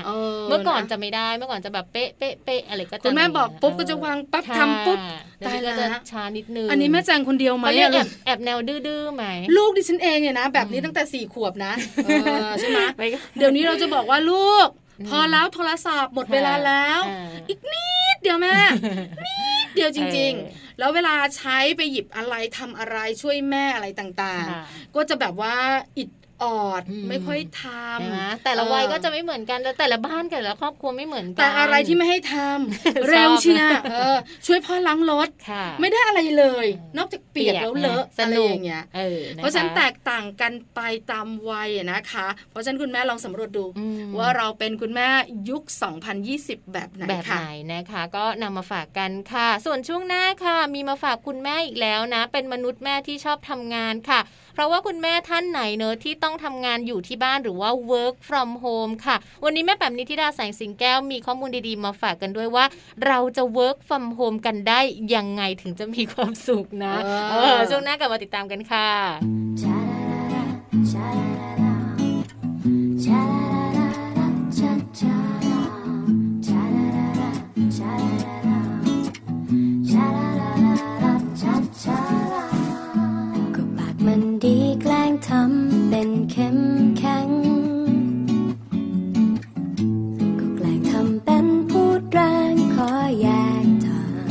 [0.48, 4.98] เมื่อก่อนจะไม่ได้เมื่อก่อนจะแบบเป๊ะเป๊ะเป๊ะอะไรก็จะคุณแม่บอกปุ๊บก็จะวางปั๊บทำปุ๊บ
[5.46, 9.24] ตายแล้วจะช้านิดนึงอันนี้แม่แจงคนเดียวไหมแอบแอบแนวดื้อๆไหม
[9.56, 11.69] ลูกดิฉันเองเนี่ยนะแบบนี้ตั้งแต่สี่ขวบนะ
[12.60, 12.80] ใช่ไหม
[13.38, 14.68] เดี๋ยวนี้เราจะบอกว่าลูก
[15.08, 17.00] พอแล้วโทรศัพท์หมดเวลาแล้ว
[17.48, 18.56] อีกนิดเดียวแม่
[19.26, 25.56] นิดเดียวจริง ๆ แล้วเวลาใช้ไปหยิบอะไรทำอะไรช่วยแม่อะไรต่างๆ ก็จะแบบว่า
[25.98, 26.08] อิด
[26.44, 33.62] ออดไม่ค่อยทำแต่ละวัยก็จะไม่เหมือนกันแต่ละบ้านแต่ละครอบครัวไม่เหมือนกันแต่อะไรที่ไม่ให้ทำเร็วเชีย
[34.46, 35.28] ช่วยพ่อล้างรถ
[35.80, 36.66] ไม่ได้อะไรเลย
[36.98, 38.84] นอกจากเปียกแล้วเลอะอะไรอย่างเงี้ย
[39.36, 40.80] เพราะฉะนั้นแตกต่างกันไป
[41.10, 43.64] ตามวัยนะคะ เพราะฉะนั้นคุณแม่ลองสำรวจดู
[44.18, 45.08] ว่าเราเป็นคุณแม่
[45.50, 45.62] ยุค
[46.18, 62.64] 2020 แบบไหนแบบไหนนะคะ ก็นำมาฝากกันค่ะ ส่วนช่วงหน้าค่ะ มีมาฝากคุณแม่อีกแล้วนะ เป็นมนุษย์แม่ที่ชอบทำงานค่ะเพ ราะว่าคุณแม่ท่านไหนเนอะที่ต้องทำงานอยู่ที่บ้านหรือว่า work from home ค่ะ วันนี้แม่แบบนิธิดาแสงสิงแก้วมีข้อมูลดีๆ มาฝากกันด้วยว่า
[63.06, 64.80] เราจะ work from home กันได้
[65.14, 66.94] ยังไงถึงจะมีความสุขนะ
[67.70, 68.88] ช่วงหน้ากลับมาติดตามกันค่ะ
[84.06, 86.58] มันดีแกล้งทำเป็นเข้ม
[86.98, 87.28] แข็ง
[90.38, 92.20] ก็แกล้งทำเป็นพูดแร
[92.52, 92.90] งขอ
[93.20, 93.28] แย
[93.64, 94.28] กทาง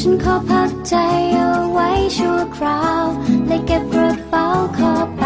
[0.06, 0.94] ันขอพักใจ
[1.34, 3.04] เอาไว้ชั่วคราว
[3.46, 4.46] และเก็บกระเป๋า
[4.78, 5.24] ขอไป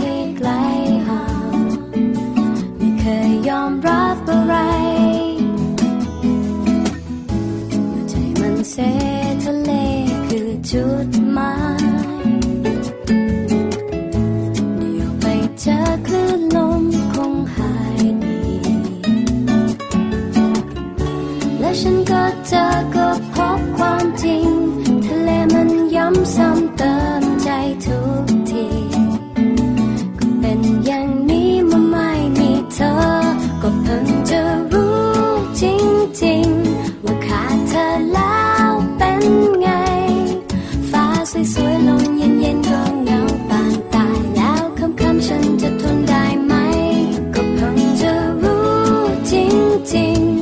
[0.00, 0.50] ให้ไกล
[1.06, 1.24] ห่า
[1.54, 1.58] ง
[2.76, 4.56] ไม่เคยยอมรับอะไร
[8.08, 8.78] ใจมันเซ
[10.72, 11.84] จุดหมาย
[14.78, 15.26] เดี๋ยวไป
[15.60, 16.84] เจอคลื่นลม
[17.14, 18.42] คงหายดี
[21.58, 24.48] และฉันก็เจอก็พบความจริง
[25.04, 27.48] ทะเลมันย้ำซ้ำเติมใจ
[27.84, 28.33] ทุก
[41.54, 46.52] สวยๆลงเย็นๆก็เหงาปางตายแล้วคำคำฉันจะทนได้ไหม
[47.34, 48.64] ก็เพิ่งจะรู้
[49.30, 50.34] จริงๆ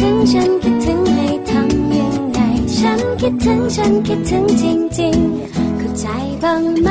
[0.00, 2.38] ถึงฉันคิดถึงให้ทำยังไง
[2.78, 4.64] ฉันคิดถึงฉันคิดถึงจ
[5.00, 6.06] ริงๆเข้าใจ
[6.42, 6.88] บ้างไหม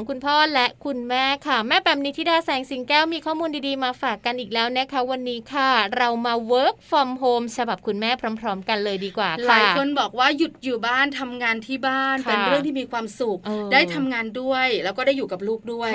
[0.00, 1.58] ของคุณพ่อและคุณแม่ค่ะ
[2.04, 13.38] นิธิดาแสงสิงแก้วมีข้อมูลดีๆ มาฝากกันอีกแล้วนะคะวันนี้ค่ะ เรามา work from home ฉบับคุณแม่พร้อม ๆ กันเลยดีกว่าหลายคนบอกว่าหยุดอยู่บ้านทำงานที่บ้านเป็นเรื่องที่มีความสุข
[13.72, 15.90] ได้ทำงานด้วย แล้วก็ได้อยู่กับลูกด้วย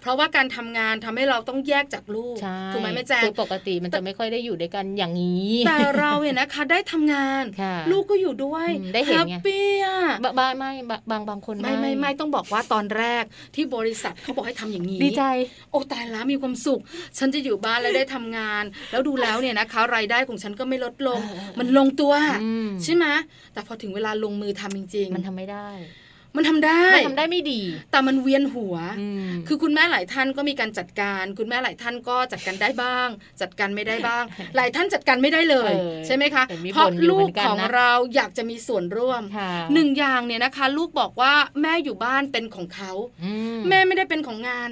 [0.00, 2.36] เพราะว่าการทำงานทำให้เราต้องแยกจากลูก
[2.72, 7.42] ถูกไหมแม่แจ้งปกติมันจะไม่ค่อยได้อยู่ด้วยกันอย่างนี้แต่เราเนี่ยนะคะได้ทำงาน
[7.90, 9.98] ลูกก็อยู่ด้วยได้เห็นไงปี้อะ
[10.38, 10.70] บางไม่
[11.10, 15.24] บางบางคนไม่ไม่ไม่ต้องบอกว่าตอนแรกที่บริษัทเขาบอกให้ทำอย่างนี้ดีใจ
[15.70, 16.80] โอ้ตายแล้วมีความสุข
[17.18, 21.20] ฉันจะอยู่บ้านแล้วได้ทำงาน แล้วดูแล้วเนี่ยนะคะ รายได้ของฉันก็ไม่ลดลง
[21.58, 22.12] มันลงตัว
[22.84, 23.06] ใช่ไหม
[23.52, 25.68] แต่พอถึงเวลาลงมือทำจริง ๆ มันทำไม่ได้
[26.36, 28.76] มันทำได้มันทำได้ไม่ดี แต่มันเวียนหัว
[29.46, 33.08] คือคุณแม่หลายท่านก็มีการจัดการ คุณแม่หลายท่านก็จัดการได้บ้าง
[33.40, 34.24] จัดการไม่ได้บ้าง
[34.56, 35.72] หลายท่านจัดการไม่ได้เลย
[36.06, 39.22] ใช่ไหมคะ เพราะลูกของเราอยากจะมีส่วนร่วม
[39.74, 41.32] หนึ่งอย่างเนี่ยนะคะ ลูกบอกว่า
[41.62, 42.92] แม่อยู่บ้านเป็นของเขา
[43.68, 44.70] แม่ไม่ได้เป็นของงาน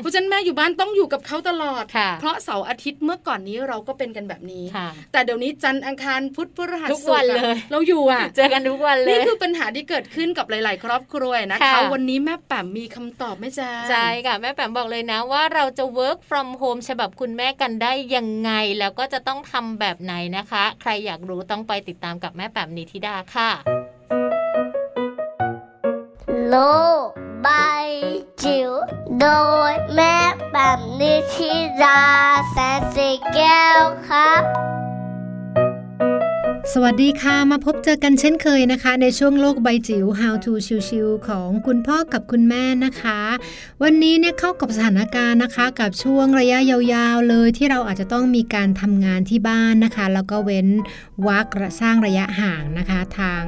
[0.00, 1.84] เพราะฉะนั้นแม่อยู่บ้านต้องอยู่กับเขาตลอด
[2.20, 4.64] เพราะเสาร์อาทิตย์เมื่อก่อนนี้เราก็เป็นกันแบบนี้
[5.12, 7.30] แต่เดี๋ยวนี้จันทร์อังคารพุธพฤหัสศุกร์
[7.72, 23.50] เราอยู่อะเจอกันทุกวันเลยนี่คือปัญหาที่เกิดขึ้นกับหลาย ๆ ครอบครัวนะคะวันนี้แม่แป๋มมีคำตอบไหมจ๊ะใช่ค่ะแม่แป๋มบอกเลยนะว่าเราจะ work from home ฉบับคุณแม่กันได้ยังไงแล้วก็จะต้องทำแบบไหนนะคะ ใครอยากรู้ต้องไปติดตามกับแม่แป๋มนิธิดาค่ะ
[26.48, 26.54] โล
[27.06, 27.86] บาย
[28.42, 28.70] จิ๋ว
[29.20, 29.26] โด
[29.70, 30.16] ยแม่
[30.50, 32.00] แป๋มนิธิดา
[32.50, 34.42] แสนสีแก้วครับ
[36.72, 40.52] สวัสดีค่ะ มาพบเจอกันเช่นเคยนะคะ ในช่วงโลกใบจิ๋ว How to
[40.88, 43.20] ชิวๆของคุณพ่อกับคุณแม่นะคะ
[43.82, 50.68] วันนี้เนี่ยเข้ากับสถานการณ์นะคะ กับช่วงระยะยาวๆเลยที่เราอาจจะต้องมีการทำงานที่บ้านนะคะ แล้วก็เว้น
[51.28, 51.46] วัก
[51.80, 53.42] สร้างระยะห่างนะคะ ทาง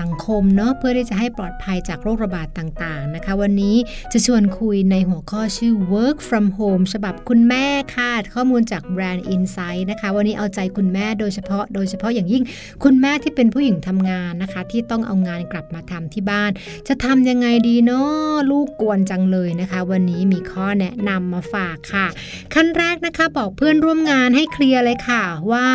[0.00, 3.76] สังคมเนาะเพื่อที่จะให้ปลอดภัยจากโรคระบาดต่างๆนะคะ วันนี้
[4.12, 12.44] จะชวนคุยในหัวข้อชื่อ work from home ฉบับคุณแม่ค่ะข้อมูลจากแบรนด์ Insight นะคะ วันนี้เอาใจคุณแม่โดยเฉพาะโดยเฉพาะอย่างยิ่ง
[12.84, 16.50] คุณแม่ที่เป็นผู้หญิงทำงานนะคะ ที่ต้องเอางานกลับมาทำที่บ้าน
[16.88, 22.06] จะทำยังไงดีเนาะลูกกวนจังเลยนะคะ วันนี้มีข้อแนะนำมาฝากค่ะ
[22.54, 25.66] ขั้นแรกนะคะบอกเพื่อนร่วมงานให้เคลียร์เลยค่ะ ว่า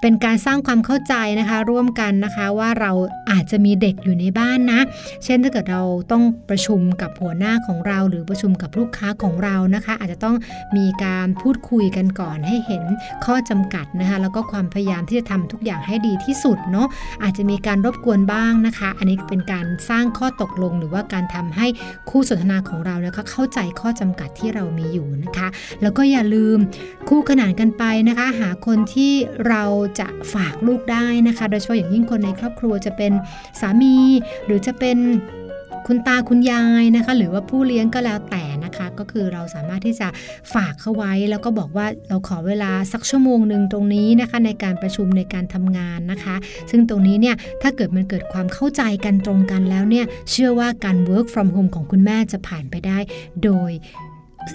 [0.00, 2.92] เป็นการสร้างความเข้าใจนะคะ ร่วมกันนะคะว่าเรา
[3.30, 4.80] อาจจะมีเด็กอยู่ในบ้านนะ
[5.24, 5.82] เช่นถ้าเกิดเรา
[6.12, 10.36] ต้องประชุมกับหัวหน้าของเรา หรือประชุมกับลูกค้าของเรานะคะ อาจจะต้อง
[10.76, 12.82] มีการพูดคุยกันก่อนให้เห็น
[13.24, 16.86] ข้อจำกัดนะคะแล้วก็ความพยายามที่จะทำทุกอย่างให้ดีที่สุดเนาะ
[17.22, 21.66] อาจจะมีการรบกวนบ้างนะคะ อันนี้เป็นการสร้างข้อตกลง หรือว่าการทำให้
[22.10, 25.48] คู่สนทนาของเรานะคะเข้าใจข้อจำกัดที่เรามีอยู่นะคะ
[25.82, 26.58] แล้วก็อย่าลืม
[27.08, 29.12] คู่ขนานกันไปนะคะ หาคนที่
[29.48, 29.62] เรา
[30.00, 33.12] จะฝากลูกได้นะคะ โดยเฉพาะอย่างยิ่งคนในครอบครัวจะเป็น
[33.60, 33.96] สามี
[34.46, 34.98] หรือจะเป็น
[35.88, 40.08] คุณตาคุณยายนะคะ หรือว่าผู้เลี้ยงก็แล้วแต่นะคะ ก็คือเราสามารถที่จะ
[40.54, 46.36] ฝากเขาไว้ แล้วก็บอกว่าเราขอเวลาสักชั่วโมงหนึ่งตรงนี้นะคะ ในการประชุมในการทำงานนะคะ
[46.70, 52.98] ซึ่งตรงนี้เนี่ยถ้าเกิดมันเกิดความเข้าใจกันตรงกันแล้วเนี่ยเชื่อว่าการ work from home ของคุณแม่จะผ่านไปได้
[53.44, 53.72] โดย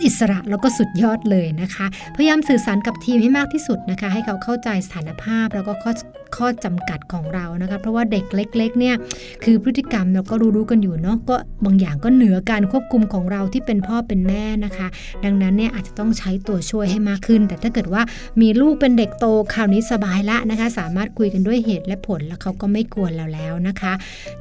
[0.05, 1.85] อิสระแล้วก็สุดยอดเลยนะคะ
[2.15, 5.91] พยายามสื่อสารกับทีมให้มากที่สุดนะคะ ให้เขาเข้าใจสถานภาพแล้วก็ข้อ
[6.37, 8.95] ข้อจำกัดของเรานะคะ เพราะว่าเด็กเล็กๆเนี่ย
[9.43, 11.35] คือพฤติกรรมเราก็รู้ๆกันอยู่เนาะก็
[11.65, 14.87] บางอย่างก็เหนือการควบคุมของเราที่เป็นพ่อเป็นแม่นะคะ
[15.25, 18.01] ดังนั้นเนี่ยอาจจะต้องใช้ตัวช่วยให้มากขึ้น แต่ถ้าเกิดว่า
[18.41, 23.93] มีลูกเป็นเด็กโตคราวนี้สบายละนะคะ สามารถคุยกันด้วยเหตุและผลแล้วเขาก็ไม่กวนเราแล้วนะคะ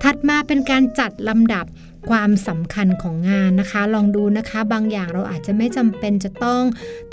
[0.03, 1.66] ถัดมาเป็นการจัดลำดับ
[2.11, 6.62] ความสำคัญของงานนะคะ ลองดูนะคะบางอย่างเราอาจจะไม่จำเป็นจะต้อง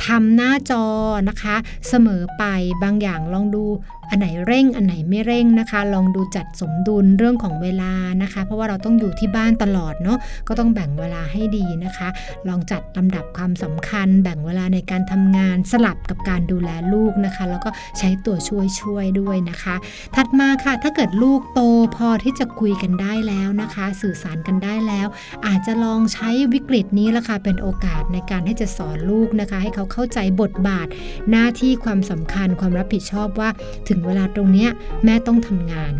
[0.05, 0.85] ทำหน้าจอ
[1.29, 1.55] นะคะ
[1.89, 2.43] เสมอไป
[2.83, 3.65] บางอย่างลองดู
[4.09, 12.07] อันไหนเร่งอันไหนไม่เร่งนะคะ ลองดูจัดสมดุลเรื่องของเวลานะคะ เพราะว่าเราต้องอยู่ที่บ้านตลอดเนาะก็ต้องแบ่งเวลาให้ดีนะคะ
[12.47, 19.75] ลองจัดลำดับความสำคัญ แบ่งเวลาในการทำงานสลับกับการดูแลลูกนะคะ แล้วก็ใช้ตัวช่วยช่วยด้วยนะคะ
[20.15, 21.61] ถัดมาค่ะ ถ้าเกิดลูกโต
[21.95, 25.07] พอที่จะคุยกันได้แล้วนะคะ สื่อสารกันได้แล้ว
[25.47, 30.87] อาจจะลองใช้วิกฤตนี้ละค่ะเป็นโอกาสในการให้จะสอนลูกนะคะ ให้เขาเข้าใจบทบาท
[31.31, 33.49] หน้าที่ความสำคัญความรับผิดชอบว่า
[33.89, 34.67] ถึงเวลาตรงนี้
[35.03, 35.93] แม่ต้องทำงาน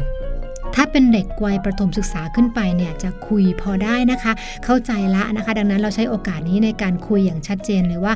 [0.76, 4.32] ถ้าเป็นเด็กวัยประถมศึกษาขึ้นไปเนี่ยจะคุยพอได้นะคะ
[4.66, 8.14] เข้าใจละนะคะ ดังนั้นเราใช้โอกาสนี้ในการคุยอย่างชัดเจนเลยว่า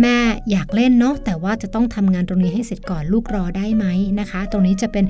[0.00, 0.16] แม่
[0.50, 3.86] อยากเล่นเนาะแต่ว่าจะต้องทำงานตรงนี้ให้เสร็จก่อนลูกรอได้ไหม
[4.20, 5.04] นะคะ ตรงนี้จะเป็น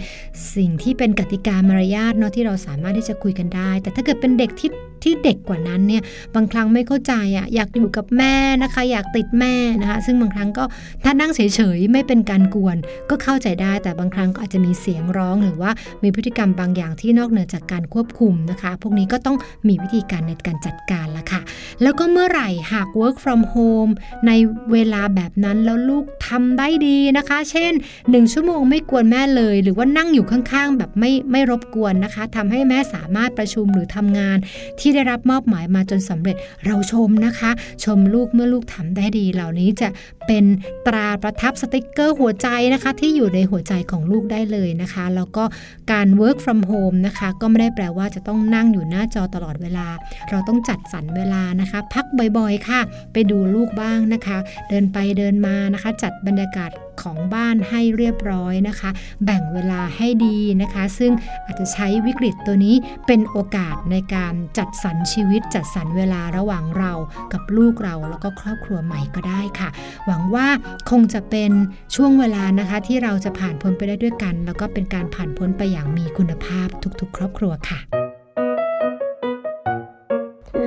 [0.56, 4.70] สิ่งที่เป็นกติกามารยาทเนาะที่เราสามารถที่จะคุยกันได้ แต่ถ้าเกิดเป็นเด็กที่
[5.04, 6.02] ที่เด็กกว่านั้นเนี่ย
[6.34, 10.64] บางครั้งไม่เข้าใจอะอยากอยู่กับแม่นะคะ อยากติดแม่นะคะ ซึ่งบางครั้งก็
[11.04, 11.40] ถ้านั่งเฉ
[11.76, 12.76] ยๆไม่เป็นการกวน
[13.10, 15.70] ก็เข้าใจได้ แต่บางครั้งก็อาจจะมีเสียงร้องหรือว่า
[16.02, 19.36] มีพฤติกรรมบางอย่างที่นอกเหนือจากการควบคุมนะคะ พวกนี้ก็ต้อง
[19.68, 21.40] มีวิธีการในการจัดการละค่ะ
[21.82, 23.92] แล้วก็เมื่อไหร่หาก work from home
[24.26, 24.32] ใน
[24.72, 27.72] เวลาแบบนั้นแล้วลูกทำได้ดีนะคะ เช่น
[28.04, 34.38] 1 ชั่วโมงไม่กวนแม่เลย หรือว่านั่งอยู่ข้างๆ แบบไม่ไม่รบกวนนะคะทำให้แม่สามารถประชุมหรือทำงาน
[34.80, 36.36] ที่ที่ได้รับมอบหมายมาจนสำเร็จ
[36.66, 37.50] เราชมนะคะ
[37.84, 39.88] ชมลูกเมื่อลูกทำได้ดี เหล่านี้จะ
[40.26, 40.44] เป็น
[40.86, 45.44] ตราประทับสติกเกอร์หัวใจนะคะ ที่อยู่ในหัวใจของลูกได้เลยนะคะ แล้วก็
[45.92, 49.86] การ work from home นะคะ ก็ไม่ได้แปลว่าจะต้องนั่งอยู่หน้าจอตลอดเวลา
[50.30, 52.04] เราต้องจัดสรรเวลานะคะ พัก
[52.38, 52.80] บ่อยๆ ค่ะ
[53.12, 54.38] ไปดูลูกบ้างนะคะ
[54.68, 56.70] เดินไปเดินมานะคะ จัดบรรยากาศ
[57.02, 58.90] ของบ้านให้เรียบร้อยนะคะ
[59.24, 61.12] แบ่งเวลาให้ดีนะคะ ซึ่ง
[61.44, 62.76] อาจจะใช้วิกฤตตัวนี้
[63.06, 66.92] เป็นโอกาสในการจัดสรรชีวิตจัดสรรเวลาระหว่างเรา
[67.32, 69.68] กับลูกเราแล้วก็ครอบครัวใหม่ก็ได้ค่ะ
[70.06, 70.46] หวังว่า
[70.90, 71.52] คงจะเป็น
[71.94, 76.68] ช่วงเวลานะคะ ที่เราจะผ่านพ้นไปได้ด้วยกัน แล้วก็เป็นการผ่านพ้นไปอย่างมีคุณภาพ
[77.00, 77.80] ทุกๆ ครอบครัวค่ะ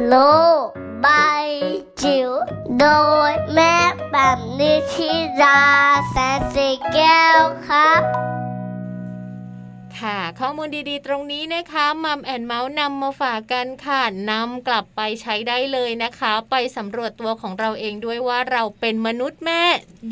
[0.07, 0.15] โล
[1.05, 1.47] บาย
[2.01, 2.29] จิ๋ว
[2.79, 2.87] โด
[3.29, 3.75] ยแม่
[4.11, 5.11] แบบนิชิ
[5.41, 5.61] รา
[6.09, 8.01] แสนสีแก้วครับ
[9.97, 19.63] ค่ะข้อมูลดีๆ ตรงนี้นะคะมัมแอนเมาส์นำมาฝากกันค่ะนำกลับไปใช้ได้เลยนะคะ ไปสำรวจตัวของเราเองด้วยว่าเราเป็นมนุษย์แม่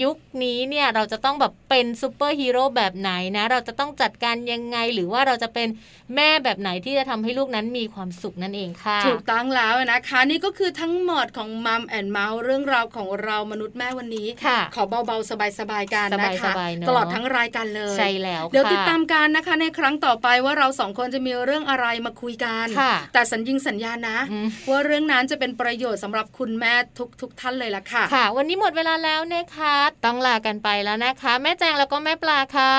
[0.04, 5.68] ยุคนี้เนี่ยเราจะต้องแบบเป็นซูเปอร์ฮีโร่แบบไหนนะ เราจะต้องจัดการยังไง หรือว่าเราจะเป็น
[6.16, 15.30] แม่แบบไหนที่จะทำให้ลูกนั้นมีความสุขนั่นเองค่ะ ถูกต้องแล้วนะคะ นี่ก็คือทั้งหมดของ Mom and Mouth เรื่องราวของเรามนุษย์แม่วันนี้ค่ะขอเบาๆ
[15.60, 26.74] สบายๆกันนะคะสบายๆเนอะตลอดทั้งรายการเลยใช่แล้วค่ะเดี๋ยวติดตามกันนะคะ ในครั้งต่อไปว่าเราสองคนจะมีเรื่องอะไรมาคุยกันค่ะแต่สัญญิงสัญญานะอืมว่าเรื่องนั้นจะเป็นประโยชน์สำหรับคุณแม่
[27.22, 32.74] ทุกๆทท่านเลยล่ะค่ะค่ะ วันนี้หมดเวลาแล้วนะคะต้องลากันไปแล้วนะคะ แม่แจงแล้วก็แม่ปลาค่ะ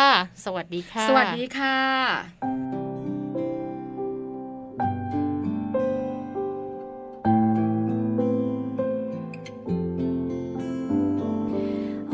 [0.45, 1.77] สวัสดีค่ะ สวัสดีค่ะ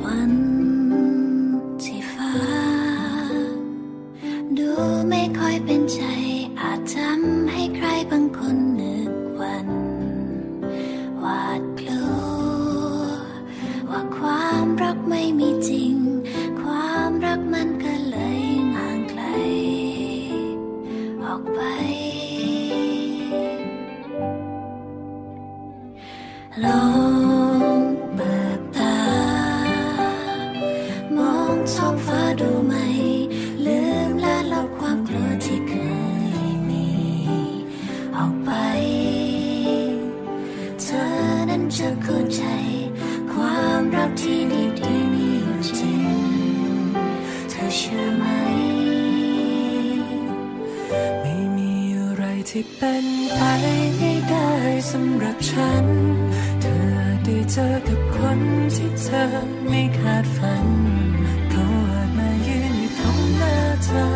[0.05, 0.32] วัน
[1.82, 2.34] ที่ฟ้า
[4.59, 4.70] ดู
[5.09, 6.01] ไม่ค่อยเป็นใจ
[6.61, 8.78] อาจทำให้ใครบางคนนึกวัน
[14.51, 15.94] ความรักไม่มีจริง
[16.61, 18.42] ความรักมันก็เลย
[18.74, 19.22] ห่างไกล
[21.22, 21.61] ออกไป
[26.64, 26.86] ลอ
[27.78, 27.82] ง
[28.14, 28.99] เปิดตา
[31.16, 32.78] มองท้องฟ้าดูมา
[52.61, 53.07] ที่เป็น
[53.37, 53.43] ไป
[53.99, 54.51] ไม่ได้
[54.91, 55.87] สำหรับฉัน
[56.61, 56.81] เธอ
[57.25, 58.41] ได้เจอกับคน
[58.75, 59.25] ที่เธอ
[59.69, 60.67] ไม่คาดฝัน
[61.51, 64.07] เขาอาจมายืนอยู่ตรงหน้าเธอ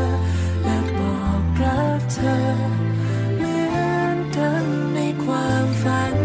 [0.65, 2.39] และบอกรักเธอ
[3.39, 6.17] เหมือนดังในความฝัน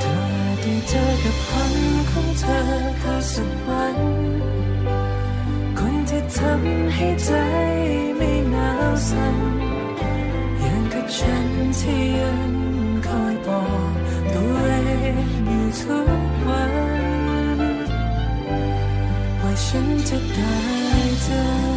[0.00, 0.20] เธอ
[0.62, 1.74] ได้เจอกับคน
[2.10, 2.60] ของเธอ
[3.00, 3.98] เข้าสักวัน
[5.78, 7.32] คนที่ทำให้ใจ
[8.16, 9.59] ไม่หนาวสั่นอย่างกับฉัน
[11.80, 12.52] ที่ยัง
[13.06, 13.92] คอยบอก
[14.34, 14.70] ตัวเอ
[15.12, 15.14] ง
[15.46, 16.72] อยู่ทุกวัน
[19.40, 20.56] ว่าฉันจะได้
[21.22, 21.69] เจอ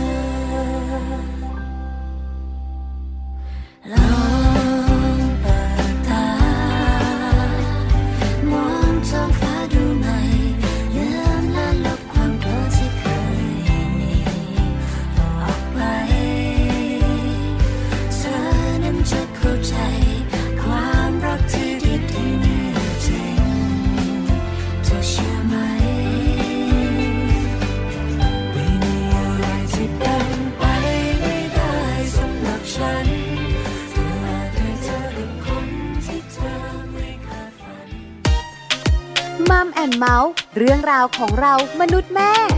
[40.89, 42.52] ราวของเรามนุษย์แม่